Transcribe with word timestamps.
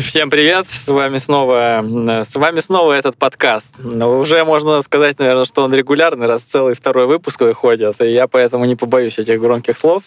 Всем 0.00 0.30
привет! 0.30 0.66
С 0.68 0.88
вами 0.88 1.18
снова, 1.18 1.82
с 2.24 2.34
вами 2.34 2.60
снова 2.60 2.92
этот 2.92 3.16
подкаст. 3.16 3.72
Уже 3.80 4.44
можно 4.44 4.80
сказать, 4.82 5.18
наверное, 5.18 5.44
что 5.44 5.62
он 5.62 5.74
регулярный, 5.74 6.26
раз 6.26 6.42
целый 6.42 6.74
второй 6.74 7.06
выпуск 7.06 7.40
выходит, 7.40 8.00
и 8.00 8.06
я 8.06 8.26
поэтому 8.26 8.64
не 8.64 8.76
побоюсь 8.76 9.18
этих 9.18 9.40
громких 9.40 9.76
слов. 9.76 10.04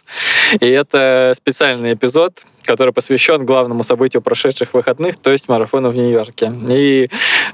И 0.60 0.68
это 0.68 1.34
специальный 1.36 1.94
эпизод, 1.94 2.44
который 2.66 2.94
посвящен 2.94 3.46
главному 3.46 3.84
событию 3.84 4.22
прошедших 4.22 4.74
выходных, 4.74 5.18
то 5.18 5.32
есть 5.32 5.50
марафону 5.50 5.90
в 5.90 5.96
Нью-Йорке. 5.96 6.52
И 6.70 7.10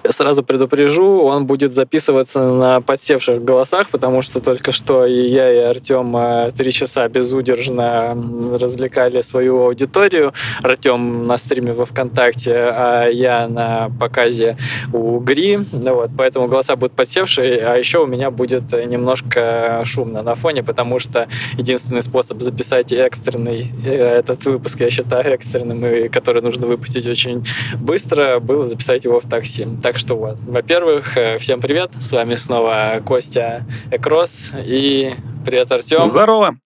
сразу 0.10 0.44
предупрежу, 0.44 1.24
он 1.24 1.46
будет 1.46 1.74
записываться 1.74 2.40
на 2.40 2.82
подсевших 2.82 3.44
голосах, 3.44 3.90
потому 3.90 4.22
что 4.22 4.40
только 4.40 4.72
что 4.72 5.06
и 5.06 5.28
я, 5.28 5.52
и 5.52 5.58
Артем 5.58 6.16
э, 6.16 6.52
три 6.58 6.72
часа 6.72 7.08
безудержно 7.08 8.18
развлекали 8.60 9.22
свою 9.22 9.64
аудиторию. 9.64 10.34
Артем 10.62 11.28
на 11.28 11.38
стриме 11.38 11.74
во 11.74 11.86
ВКонтакте, 11.86 12.54
а 12.56 13.08
я 13.08 13.48
на 13.48 13.90
показе 14.00 14.58
у 14.94 15.20
Гри. 15.20 15.60
Вот, 15.72 16.12
поэтому 16.18 16.48
голоса 16.48 16.76
будут 16.76 16.96
подсевшие, 16.96 17.60
а 17.66 17.76
еще 17.76 18.04
у 18.04 18.08
меня 18.08 18.32
будет 18.32 18.72
немножко 18.72 19.82
шумно 19.86 20.22
на 20.22 20.36
фоне, 20.36 20.64
потому 20.64 21.00
что 21.00 21.28
единственный 21.58 22.02
способ 22.02 22.42
записать 22.42 22.92
экстренный 22.92 23.72
э, 23.86 24.20
этот 24.20 24.46
выпуск, 24.46 24.80
я 24.80 24.90
считаю 25.00 25.34
экстренным, 25.34 25.86
и 25.86 26.10
который 26.10 26.42
нужно 26.42 26.68
выпустить 26.68 27.08
очень 27.08 27.46
быстро, 27.80 28.40
было 28.40 28.66
записать 28.66 29.06
его 29.06 29.20
в 29.22 29.30
такси. 29.30 29.66
Так 29.82 29.98
что 29.98 30.16
вот. 30.16 30.38
Во-первых, 30.40 31.16
э, 31.16 31.38
всем 31.38 31.62
привет. 31.62 31.92
С 32.02 32.12
вами 32.12 32.36
снова 32.36 33.02
Костя 33.06 33.66
Экрос 33.92 34.52
и 34.66 35.14
привет, 35.46 35.72
Артем. 35.72 36.10
Здорово. 36.10 36.58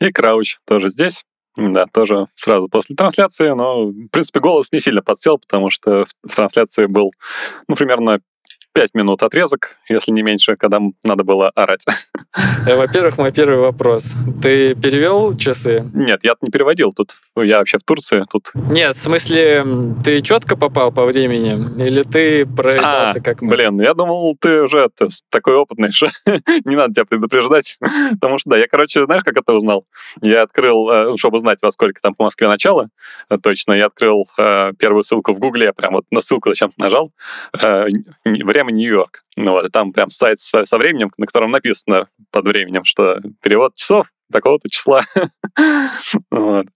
И 0.00 0.10
Крауч 0.10 0.58
тоже 0.66 0.90
здесь. 0.90 1.24
Да, 1.56 1.86
тоже 1.92 2.26
сразу 2.34 2.68
после 2.68 2.96
трансляции, 2.96 3.50
но, 3.50 3.86
в 3.86 4.08
принципе, 4.08 4.40
голос 4.40 4.72
не 4.72 4.80
сильно 4.80 5.02
подсел, 5.02 5.38
потому 5.38 5.70
что 5.70 6.04
в 6.24 6.34
трансляции 6.34 6.86
был, 6.86 7.12
ну, 7.68 7.76
примерно 7.76 8.20
5 8.72 8.94
минут 8.94 9.22
отрезок, 9.22 9.76
если 9.88 10.12
не 10.12 10.22
меньше, 10.22 10.56
когда 10.56 10.80
надо 11.04 11.24
было 11.24 11.50
орать. 11.50 11.84
Э, 12.36 12.76
во-первых, 12.76 13.18
мой 13.18 13.32
первый 13.32 13.58
вопрос. 13.58 14.14
Ты 14.40 14.74
перевел 14.74 15.36
часы? 15.36 15.90
Нет, 15.92 16.20
я 16.22 16.34
не 16.40 16.50
переводил. 16.50 16.92
Тут 16.92 17.14
я 17.36 17.58
вообще 17.58 17.78
в 17.78 17.82
Турции. 17.82 18.24
Тут... 18.30 18.50
Нет, 18.54 18.96
в 18.96 19.00
смысле, 19.00 19.64
ты 20.04 20.20
четко 20.20 20.56
попал 20.56 20.92
по 20.92 21.04
времени? 21.06 21.84
Или 21.84 22.02
ты 22.02 22.46
проебался 22.46 23.18
а, 23.18 23.20
как 23.20 23.42
мы? 23.42 23.50
Блин, 23.50 23.80
я 23.80 23.94
думал, 23.94 24.36
ты 24.40 24.62
уже 24.62 24.88
ты, 24.96 25.08
такой 25.28 25.56
опытный, 25.56 25.90
что 25.90 26.08
не 26.64 26.76
надо 26.76 26.94
тебя 26.94 27.04
предупреждать. 27.04 27.78
Потому 28.20 28.38
что, 28.38 28.50
да, 28.50 28.58
я, 28.58 28.68
короче, 28.68 29.04
знаешь, 29.04 29.24
как 29.24 29.36
это 29.36 29.52
узнал? 29.52 29.84
Я 30.22 30.42
открыл, 30.42 30.88
э, 30.88 31.16
чтобы 31.16 31.40
знать, 31.40 31.58
во 31.62 31.72
сколько 31.72 32.00
там 32.00 32.14
по 32.14 32.24
Москве 32.24 32.46
начало, 32.46 32.90
э, 33.28 33.38
точно, 33.42 33.72
я 33.72 33.86
открыл 33.86 34.26
первую 34.78 35.02
ссылку 35.02 35.32
в 35.32 35.38
Гугле, 35.38 35.72
прям 35.72 35.94
вот 35.94 36.04
на 36.10 36.20
ссылку 36.20 36.50
зачем 36.50 36.72
нажал, 36.78 37.10
время 37.54 38.70
Нью-Йорк. 38.70 39.24
Ну 39.36 39.52
вот, 39.52 39.64
и 39.64 39.68
там 39.68 39.92
прям 39.92 40.10
сайт 40.10 40.40
со 40.40 40.78
временем, 40.78 41.10
на 41.16 41.26
котором 41.26 41.50
написано 41.50 42.08
под 42.30 42.46
временем, 42.46 42.84
что 42.84 43.20
перевод 43.42 43.74
часов 43.76 44.06
такого-то 44.32 44.68
числа. 44.68 45.04
вот. 46.30 46.66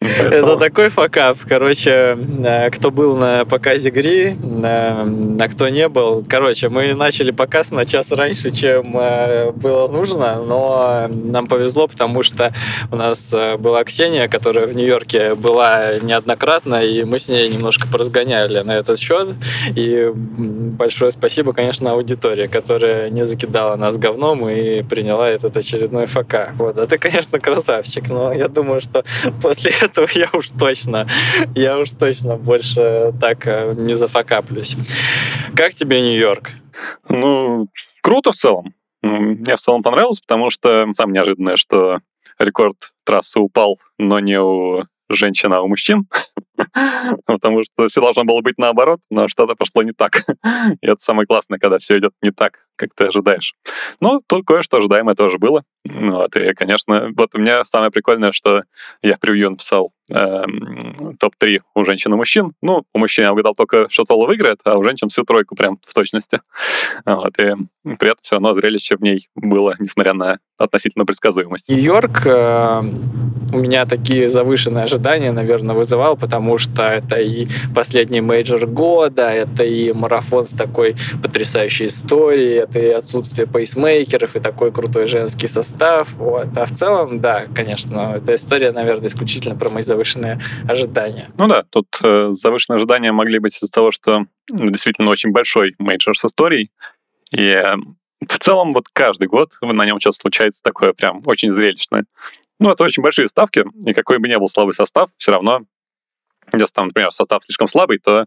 Это 0.00 0.56
такой 0.56 0.88
факап. 0.90 1.38
Короче, 1.48 2.18
э, 2.44 2.70
кто 2.70 2.90
был 2.90 3.16
на 3.16 3.44
показе 3.44 3.90
Гри, 3.90 4.36
э, 4.36 4.36
а 4.62 5.48
кто 5.48 5.68
не 5.68 5.88
был. 5.88 6.24
Короче, 6.28 6.68
мы 6.68 6.94
начали 6.94 7.30
показ 7.30 7.70
на 7.70 7.84
час 7.84 8.10
раньше, 8.10 8.50
чем 8.50 8.96
э, 8.96 9.52
было 9.52 9.88
нужно, 9.88 10.42
но 10.42 11.06
нам 11.08 11.46
повезло, 11.46 11.88
потому 11.88 12.22
что 12.22 12.52
у 12.90 12.96
нас 12.96 13.34
была 13.58 13.84
Ксения, 13.84 14.28
которая 14.28 14.66
в 14.66 14.76
Нью-Йорке 14.76 15.34
была 15.34 15.98
неоднократно, 16.00 16.84
и 16.84 17.04
мы 17.04 17.18
с 17.18 17.28
ней 17.28 17.48
немножко 17.48 17.86
поразгоняли 17.88 18.60
на 18.60 18.72
этот 18.72 18.98
счет. 18.98 19.28
И 19.74 20.10
большое 20.14 21.10
спасибо, 21.10 21.52
конечно, 21.52 21.92
аудитории, 21.92 22.46
которая 22.46 23.10
не 23.10 23.24
закидала 23.24 23.76
нас 23.76 23.96
говном 23.96 24.48
и 24.48 24.82
приняла 24.82 25.28
этот 25.28 25.56
очередной 25.56 26.06
фака. 26.06 26.52
Вот. 26.58 26.78
А 26.78 26.86
ты, 26.86 26.98
конечно, 26.98 27.38
красавчик, 27.38 28.08
но 28.08 28.32
я 28.32 28.48
думаю, 28.48 28.80
что 28.80 29.04
после 29.42 29.72
этого 29.82 30.08
я 30.14 30.28
уж 30.32 30.50
точно, 30.50 31.06
я 31.54 31.78
уж 31.78 31.90
точно 31.92 32.36
больше 32.36 33.12
так 33.20 33.46
э, 33.46 33.74
не 33.76 33.94
зафакаплюсь. 33.94 34.76
Как 35.54 35.74
тебе 35.74 36.00
Нью-Йорк? 36.00 36.50
Ну, 37.08 37.68
круто 38.02 38.32
в 38.32 38.36
целом. 38.36 38.74
Ну, 39.02 39.20
мне 39.20 39.56
в 39.56 39.60
целом 39.60 39.82
понравилось, 39.82 40.20
потому 40.20 40.50
что 40.50 40.86
самое 40.94 41.14
неожиданное, 41.14 41.56
что 41.56 42.00
рекорд 42.38 42.76
трассы 43.04 43.40
упал, 43.40 43.78
но 43.98 44.18
не 44.18 44.40
у 44.40 44.84
женщин, 45.08 45.52
а 45.52 45.62
у 45.62 45.68
мужчин. 45.68 46.06
Потому 47.26 47.62
что 47.64 47.88
все 47.88 48.00
должно 48.00 48.24
было 48.24 48.40
быть 48.40 48.58
наоборот, 48.58 49.00
но 49.10 49.28
что-то 49.28 49.54
пошло 49.54 49.82
не 49.82 49.92
так. 49.92 50.24
И 50.80 50.86
это 50.86 51.00
самое 51.00 51.26
классное, 51.26 51.58
когда 51.58 51.78
все 51.78 51.98
идет 51.98 52.12
не 52.22 52.30
так, 52.30 52.66
как 52.76 52.90
ты 52.94 53.04
ожидаешь. 53.04 53.54
Ну, 54.00 54.20
тут 54.26 54.46
кое-что 54.46 54.78
ожидаемое 54.78 55.14
тоже 55.14 55.38
было. 55.38 55.62
Вот, 55.84 56.36
и, 56.36 56.52
конечно, 56.52 57.10
вот 57.16 57.34
у 57.34 57.38
меня 57.38 57.64
самое 57.64 57.90
прикольное, 57.90 58.32
что 58.32 58.62
я 59.02 59.16
в 59.16 59.20
превью 59.20 59.50
написал 59.50 59.92
эм, 60.10 61.16
топ-3 61.18 61.60
у 61.74 61.84
женщин 61.84 62.12
и 62.12 62.16
мужчин. 62.16 62.52
Ну, 62.60 62.84
у 62.92 62.98
мужчин 62.98 63.24
я 63.24 63.32
угадал 63.32 63.54
только, 63.54 63.88
что 63.88 64.04
Тола 64.04 64.26
выиграет, 64.26 64.60
а 64.64 64.76
у 64.76 64.84
женщин 64.84 65.08
всю 65.08 65.24
тройку 65.24 65.56
прям 65.56 65.78
в 65.86 65.94
точности. 65.94 66.40
Вот, 67.06 67.38
и 67.38 67.52
при 67.96 68.10
этом 68.10 68.18
все 68.22 68.36
равно 68.36 68.52
зрелище 68.54 68.96
в 68.96 69.02
ней 69.02 69.28
было, 69.34 69.74
несмотря 69.78 70.12
на 70.12 70.38
относительно 70.58 71.06
предсказуемость. 71.06 71.68
Нью-Йорк 71.70 72.26
э, 72.26 72.80
у 73.52 73.58
меня 73.58 73.86
такие 73.86 74.28
завышенные 74.28 74.84
ожидания, 74.84 75.32
наверное, 75.32 75.74
вызывал, 75.74 76.16
потому 76.16 76.49
что 76.58 76.82
это 76.82 77.16
и 77.16 77.48
последний 77.74 78.20
мейджор 78.20 78.66
года, 78.66 79.30
это 79.30 79.62
и 79.62 79.92
марафон 79.92 80.46
с 80.46 80.52
такой 80.52 80.94
потрясающей 81.22 81.86
историей, 81.86 82.60
это 82.60 82.78
и 82.78 82.88
отсутствие 82.88 83.46
пейсмейкеров, 83.46 84.36
и 84.36 84.40
такой 84.40 84.72
крутой 84.72 85.06
женский 85.06 85.46
состав. 85.46 86.12
Вот. 86.14 86.56
А 86.56 86.66
в 86.66 86.72
целом, 86.72 87.20
да, 87.20 87.46
конечно, 87.54 88.14
эта 88.16 88.34
история, 88.34 88.72
наверное, 88.72 89.08
исключительно 89.08 89.56
про 89.56 89.70
мои 89.70 89.82
завышенные 89.82 90.40
ожидания. 90.68 91.28
Ну 91.36 91.48
да, 91.48 91.64
тут 91.68 91.86
э, 92.02 92.28
завышенные 92.30 92.76
ожидания 92.76 93.12
могли 93.12 93.38
быть 93.38 93.56
из-за 93.56 93.70
того, 93.70 93.92
что 93.92 94.24
действительно 94.48 95.10
очень 95.10 95.30
большой 95.30 95.74
мейджор 95.78 96.18
с 96.18 96.24
историей, 96.24 96.70
и 97.32 97.42
э, 97.42 97.76
в 98.28 98.38
целом 98.38 98.72
вот 98.72 98.86
каждый 98.92 99.28
год 99.28 99.52
на 99.60 99.84
нем 99.84 100.00
что-то 100.00 100.18
случается 100.20 100.62
такое 100.62 100.92
прям 100.92 101.22
очень 101.24 101.50
зрелищное. 101.50 102.04
Ну, 102.58 102.70
это 102.70 102.84
очень 102.84 103.02
большие 103.02 103.26
ставки, 103.26 103.64
и 103.86 103.94
какой 103.94 104.18
бы 104.18 104.28
ни 104.28 104.36
был 104.36 104.48
слабый 104.48 104.74
состав, 104.74 105.08
все 105.16 105.32
равно, 105.32 105.62
если 106.52 106.74
там, 106.74 106.86
например, 106.88 107.10
состав 107.10 107.44
слишком 107.44 107.66
слабый, 107.66 107.98
то 107.98 108.26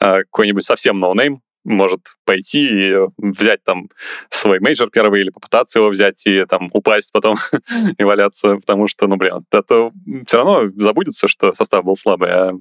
э, 0.00 0.18
какой-нибудь 0.24 0.64
совсем 0.64 0.98
no-name 1.00 1.42
может 1.64 2.00
пойти 2.24 2.66
и 2.66 2.94
взять 3.18 3.62
там 3.64 3.88
свой 4.30 4.60
мейджор 4.60 4.90
первый 4.90 5.20
или 5.20 5.30
попытаться 5.30 5.78
его 5.78 5.88
взять 5.90 6.26
и 6.26 6.44
там 6.44 6.70
упасть 6.72 7.12
потом 7.12 7.36
и 7.98 8.04
валяться, 8.04 8.56
потому 8.56 8.88
что, 8.88 9.06
ну, 9.06 9.16
блин, 9.16 9.44
это 9.50 9.92
все 10.26 10.36
равно 10.36 10.70
забудется, 10.76 11.28
что 11.28 11.52
состав 11.54 11.84
был 11.84 11.96
слабый, 11.96 12.30
а 12.30 12.52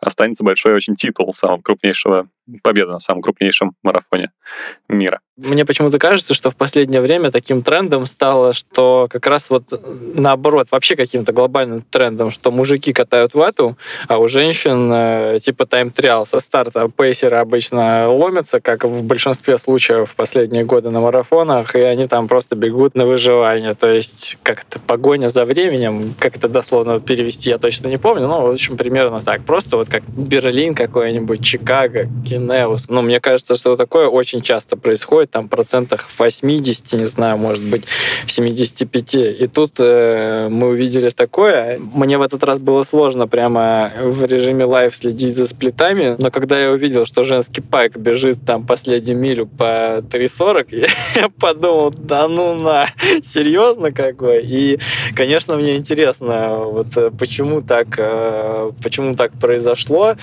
останется 0.00 0.44
большой 0.44 0.74
очень 0.74 0.94
титул 0.94 1.32
самого 1.34 1.62
крупнейшего 1.62 2.28
победы 2.62 2.90
на 2.90 2.98
самом 2.98 3.22
крупнейшем 3.22 3.72
марафоне 3.82 4.30
мира. 4.88 5.20
Мне 5.38 5.64
почему-то 5.64 5.98
кажется, 5.98 6.34
что 6.34 6.50
в 6.50 6.56
последнее 6.56 7.00
время 7.00 7.30
таким 7.30 7.62
трендом 7.62 8.04
стало, 8.04 8.52
что 8.52 9.08
как 9.10 9.26
раз 9.26 9.48
вот 9.48 9.64
наоборот, 10.14 10.68
вообще 10.70 10.94
каким-то 10.94 11.32
глобальным 11.32 11.80
трендом, 11.80 12.30
что 12.30 12.50
мужики 12.50 12.92
катают 12.92 13.32
вату, 13.32 13.78
а 14.08 14.18
у 14.18 14.28
женщин 14.28 14.90
э, 14.92 15.38
типа 15.40 15.64
тайм-триал 15.64 16.26
со 16.26 16.38
старта 16.38 16.88
пейсеры 16.88 17.36
обычно 17.36 18.08
ломятся, 18.08 18.60
как 18.60 18.84
в 18.84 19.02
большинстве 19.04 19.56
случаев 19.56 20.10
в 20.10 20.14
последние 20.14 20.64
годы 20.64 20.90
на 20.90 21.00
марафонах, 21.00 21.74
и 21.74 21.80
они 21.80 22.06
там 22.06 22.28
просто 22.28 22.54
бегут 22.54 22.94
на 22.94 23.06
выживание. 23.06 23.74
То 23.74 23.90
есть 23.90 24.38
как 24.42 24.64
это 24.64 24.78
погоня 24.80 25.28
за 25.28 25.46
временем, 25.46 26.14
как 26.18 26.36
это 26.36 26.48
дословно 26.48 27.00
перевести, 27.00 27.48
я 27.48 27.56
точно 27.56 27.88
не 27.88 27.96
помню, 27.96 28.28
но 28.28 28.46
в 28.46 28.50
общем 28.50 28.76
примерно 28.76 29.22
так. 29.22 29.44
Просто 29.44 29.78
вот 29.78 29.88
как 29.88 30.02
Берлин 30.08 30.74
какой-нибудь, 30.74 31.42
Чикаго, 31.42 32.06
Кинеус. 32.32 32.88
Ну, 32.88 33.02
мне 33.02 33.20
кажется, 33.20 33.54
что 33.54 33.76
такое 33.76 34.08
очень 34.08 34.40
часто 34.40 34.76
происходит, 34.76 35.30
там 35.30 35.48
процентах 35.48 36.08
80, 36.18 36.92
не 36.94 37.04
знаю, 37.04 37.36
может 37.36 37.62
быть, 37.62 37.84
в 38.26 38.32
75. 38.32 39.14
И 39.14 39.46
тут 39.46 39.74
э, 39.78 40.48
мы 40.50 40.68
увидели 40.68 41.10
такое. 41.10 41.78
Мне 41.94 42.16
в 42.16 42.22
этот 42.22 42.42
раз 42.44 42.58
было 42.58 42.84
сложно 42.84 43.28
прямо 43.28 43.92
в 44.00 44.24
режиме 44.24 44.64
live 44.64 44.94
следить 44.96 45.36
за 45.36 45.46
сплитами, 45.46 46.16
но 46.18 46.30
когда 46.30 46.58
я 46.58 46.70
увидел, 46.70 47.04
что 47.04 47.22
женский 47.22 47.60
pack 47.60 47.96
бежит 47.96 48.38
там 48.46 48.66
последнюю 48.66 49.18
милю 49.18 49.46
по 49.46 49.98
3.40, 50.00 50.88
я 51.16 51.28
подумал, 51.28 51.92
да 51.96 52.28
ну 52.28 52.54
на, 52.54 52.88
серьезно 53.22 53.92
какой? 53.92 54.42
И, 54.44 54.78
конечно, 55.14 55.56
мне 55.56 55.76
интересно, 55.76 56.64
вот 56.64 56.86
почему 57.18 57.60
так, 57.60 57.88
э, 57.98 58.70
почему 58.82 59.14
так 59.16 59.32
произошло, 59.32 60.16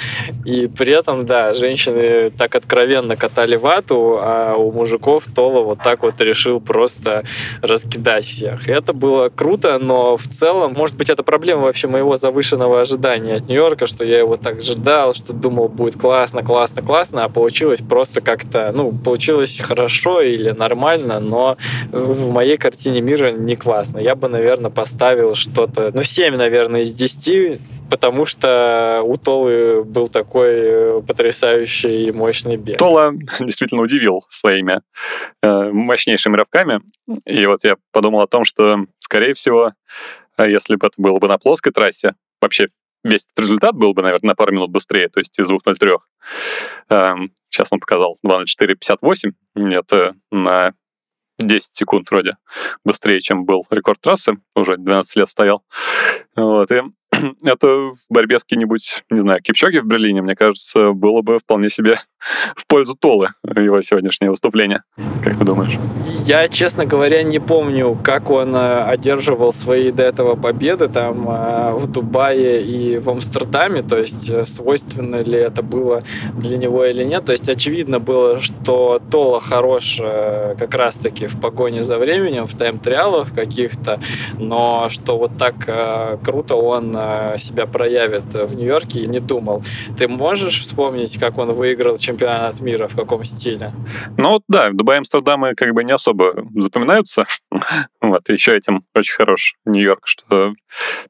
и 0.46 0.68
при 0.68 0.94
этом, 0.94 1.26
да, 1.26 1.54
женщины 1.54 1.99
так 2.38 2.56
откровенно 2.56 3.16
катали 3.16 3.56
вату, 3.56 4.20
а 4.22 4.56
у 4.56 4.72
мужиков 4.72 5.26
Тола 5.34 5.62
вот 5.62 5.80
так 5.84 6.04
вот 6.04 6.20
решил 6.20 6.60
просто 6.60 7.24
раскидать 7.62 8.26
всех. 8.26 8.68
И 8.68 8.72
это 8.72 8.94
было 8.94 9.30
круто, 9.30 9.80
но 9.80 10.18
в 10.18 10.28
целом, 10.28 10.74
может 10.74 10.96
быть, 10.98 11.10
это 11.10 11.24
проблема 11.24 11.64
вообще 11.64 11.88
моего 11.88 12.18
завышенного 12.18 12.82
ожидания 12.82 13.36
от 13.36 13.48
Нью-Йорка, 13.48 13.88
что 13.88 14.04
я 14.04 14.20
его 14.20 14.38
так 14.38 14.62
ждал, 14.62 15.14
что 15.14 15.34
думал, 15.34 15.68
будет 15.70 16.00
классно, 16.00 16.44
классно, 16.44 16.82
классно, 16.82 17.24
а 17.24 17.30
получилось 17.30 17.82
просто 17.82 18.22
как-то, 18.22 18.72
ну, 18.74 18.92
получилось 18.92 19.60
хорошо 19.60 20.22
или 20.22 20.52
нормально, 20.52 21.20
но 21.20 21.58
в 21.92 22.32
моей 22.32 22.58
картине 22.58 23.02
мира 23.02 23.32
не 23.32 23.56
классно. 23.56 24.00
Я 24.00 24.16
бы, 24.16 24.28
наверное, 24.28 24.72
поставил 24.72 25.36
что-то, 25.36 25.92
ну, 25.94 26.04
7, 26.04 26.36
наверное, 26.36 26.82
из 26.82 26.94
10, 26.94 27.60
потому 27.90 28.26
что 28.26 29.02
у 29.04 29.18
Толы 29.18 29.84
был 29.84 30.08
такой 30.08 30.54
э, 30.54 31.02
потрясающий 31.02 32.08
и 32.08 32.12
мощный 32.12 32.58
бег. 32.58 32.78
Тола 32.78 33.14
действительно 33.40 33.82
удивил 33.82 34.26
своими 34.30 34.82
э, 35.42 35.72
мощнейшими 35.72 36.36
рывками. 36.36 36.82
И 37.26 37.46
вот 37.46 37.64
я 37.64 37.76
подумал 37.92 38.22
о 38.22 38.28
том, 38.28 38.46
что, 38.46 38.86
скорее 39.00 39.34
всего, 39.34 39.74
э, 40.38 40.50
если 40.50 40.76
бы 40.76 40.88
это 40.88 41.02
было 41.02 41.20
бы 41.20 41.28
на 41.28 41.38
плоской 41.38 41.72
трассе, 41.72 42.16
вообще 42.42 42.68
весь 43.04 43.26
этот 43.26 43.40
результат 43.40 43.76
был 43.76 43.94
бы, 43.94 44.02
наверное, 44.02 44.30
на 44.30 44.36
пару 44.36 44.52
минут 44.52 44.72
быстрее, 44.72 45.10
то 45.10 45.20
есть 45.20 45.38
из 45.40 45.50
2.03. 45.50 45.98
Эм, 46.90 47.32
сейчас 47.50 47.68
он 47.72 47.80
показал 47.80 48.18
2.04.58. 48.26 49.34
Это 49.74 50.16
на 50.32 50.74
10 51.40 51.76
секунд 51.76 52.12
вроде 52.12 52.34
быстрее, 52.84 53.22
чем 53.22 53.46
был 53.46 53.66
рекорд 53.70 54.02
трассы. 54.02 54.34
Уже 54.56 54.78
12 54.78 55.16
лет 55.16 55.30
стоял. 55.30 55.64
Вот, 56.36 56.72
и 56.72 56.82
это 57.44 57.68
в 57.68 57.96
борьбе 58.10 58.40
с 58.40 58.44
кем-нибудь, 58.44 59.04
не 59.10 59.22
знаю, 59.22 59.42
Кипчоги 59.42 59.80
в 59.80 59.86
Берлине, 59.86 60.22
мне 60.22 60.36
кажется, 60.36 60.92
было 60.92 61.22
бы 61.22 61.40
вполне 61.40 61.70
себе 61.70 61.98
в 62.56 62.68
пользу 62.68 62.96
Толы 62.96 63.30
его 63.44 63.82
сегодняшнее 63.82 64.32
выступление. 64.32 64.84
Как 65.24 65.38
ты 65.38 65.44
думаешь? 65.44 65.78
Я, 66.26 66.48
честно 66.48 66.86
говоря, 66.86 67.24
не 67.24 67.40
помню, 67.40 67.98
как 68.04 68.30
он 68.30 68.56
э, 68.56 68.84
одерживал 68.84 69.54
свои 69.54 69.92
до 69.92 70.04
этого 70.04 70.36
победы 70.36 70.88
там 70.88 71.28
э, 71.30 71.74
в 71.74 71.88
Дубае 71.88 72.62
и 72.62 72.98
в 73.00 73.10
Амстердаме, 73.10 73.82
то 73.82 73.98
есть 73.98 74.30
э, 74.30 74.46
свойственно 74.46 75.18
ли 75.18 75.38
это 75.38 75.62
было 75.62 76.04
для 76.34 76.58
него 76.58 76.86
или 76.86 77.04
нет. 77.04 77.26
То 77.26 77.32
есть 77.32 77.50
очевидно 77.50 78.00
было, 78.00 78.40
что 78.40 79.02
Тола 79.12 79.40
хорош 79.40 80.00
как 80.00 80.74
раз-таки 80.74 81.28
в 81.28 81.40
погоне 81.40 81.84
за 81.84 81.98
временем, 81.98 82.46
в 82.46 82.56
тайм-триалах 82.56 83.34
каких-то, 83.34 84.00
но 84.38 84.88
что 84.90 85.18
вот 85.18 85.38
так 85.38 85.56
круто 86.24 86.56
он 86.56 86.96
себя 87.38 87.66
проявит 87.66 88.34
в 88.34 88.54
Нью-Йорке, 88.56 89.08
не 89.08 89.20
думал. 89.20 89.64
Ты 89.98 90.08
можешь 90.08 90.62
вспомнить, 90.62 91.18
как 91.18 91.38
он 91.38 91.52
выиграл 91.52 91.98
чемпионат 91.98 92.60
мира, 92.60 92.88
в 92.88 92.96
каком 92.96 93.24
стиле? 93.24 93.72
Ну 94.18 94.42
да, 94.48 94.72
Дубай 94.72 94.98
и 94.98 95.00
Амстердам 95.00 95.44
как 95.56 95.74
бы 95.74 95.84
не 95.84 95.92
особо 95.92 96.46
запоминаются. 96.56 97.26
вот, 98.02 98.30
еще 98.30 98.56
этим 98.56 98.84
очень 98.96 99.16
хорош 99.16 99.56
Нью-Йорк, 99.66 100.02
что 100.06 100.54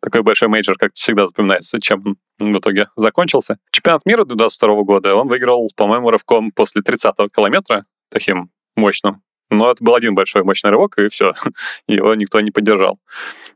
такой 0.01 0.21
большой 0.21 0.47
мейджор 0.47 0.77
как 0.77 0.93
всегда 0.93 1.27
запоминается, 1.27 1.79
чем 1.81 2.17
в 2.39 2.57
итоге 2.57 2.87
закончился. 2.95 3.57
Чемпионат 3.71 4.05
мира 4.05 4.23
2022 4.23 4.83
года 4.83 5.15
он 5.15 5.27
выиграл, 5.27 5.69
по-моему, 5.75 6.09
рывком 6.09 6.51
после 6.51 6.81
30-го 6.81 7.27
километра, 7.29 7.85
таким 8.09 8.49
мощным. 8.75 9.21
Но 9.49 9.71
это 9.71 9.83
был 9.83 9.95
один 9.95 10.15
большой 10.15 10.43
мощный 10.43 10.69
рывок, 10.69 10.97
и 10.99 11.09
все. 11.09 11.33
Его 11.87 12.13
никто 12.15 12.39
не 12.39 12.51
поддержал. 12.51 12.99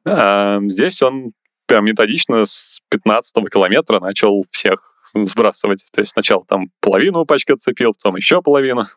А 0.06 0.60
здесь 0.64 1.02
он 1.02 1.34
прям 1.66 1.86
методично 1.86 2.46
с 2.46 2.80
15 2.90 3.50
километра 3.52 4.00
начал 4.00 4.44
всех 4.52 4.93
сбрасывать. 5.14 5.86
То 5.92 6.02
есть 6.02 6.14
сначала 6.14 6.44
там 6.46 6.70
половину 6.80 7.26
пачки 7.26 7.52
отцепил, 7.52 7.94
потом 7.94 8.16
еще 8.16 8.42
половину, 8.42 8.88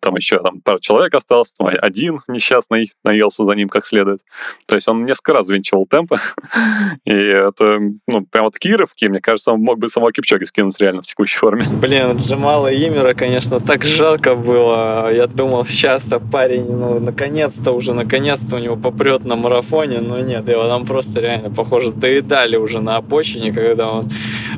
потом 0.00 0.16
еще 0.16 0.40
там 0.40 0.60
пару 0.60 0.78
человек 0.80 1.14
осталось, 1.14 1.52
потом 1.56 1.74
один 1.80 2.20
несчастный 2.28 2.92
наелся 3.04 3.44
за 3.44 3.52
ним 3.52 3.68
как 3.68 3.84
следует. 3.84 4.20
То 4.66 4.74
есть 4.74 4.88
он 4.88 5.04
несколько 5.04 5.32
раз 5.32 5.46
взвинчивал 5.46 5.86
темпы. 5.86 6.18
И 7.04 7.12
это, 7.12 7.80
ну, 8.06 8.24
прям 8.26 8.44
вот 8.44 8.54
такие 8.54 8.76
рывки, 8.76 9.06
мне 9.06 9.20
кажется, 9.20 9.52
он 9.52 9.60
мог 9.60 9.78
бы 9.78 9.88
самого 9.88 10.12
Кипчоги 10.12 10.44
скинуть 10.44 10.78
реально 10.80 11.02
в 11.02 11.06
текущей 11.06 11.38
форме. 11.38 11.66
Блин, 11.80 12.18
Джамала 12.18 12.72
Имера, 12.72 13.14
конечно, 13.14 13.60
так 13.60 13.84
жалко 13.84 14.34
было. 14.34 15.12
Я 15.12 15.26
думал, 15.26 15.64
сейчас-то 15.64 16.20
парень, 16.20 16.70
ну, 16.70 17.00
наконец-то 17.00 17.72
уже, 17.72 17.94
наконец-то 17.94 18.56
у 18.56 18.58
него 18.58 18.76
попрет 18.76 19.24
на 19.24 19.36
марафоне, 19.36 20.00
но 20.00 20.20
нет, 20.20 20.48
его 20.48 20.66
там 20.68 20.86
просто 20.86 21.20
реально, 21.20 21.50
похоже, 21.50 21.92
доедали 21.92 22.56
уже 22.56 22.80
на 22.80 22.96
обочине, 22.96 23.52
когда 23.52 23.90
он 23.90 24.08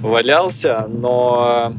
валялся, 0.01 0.87
но 0.89 1.73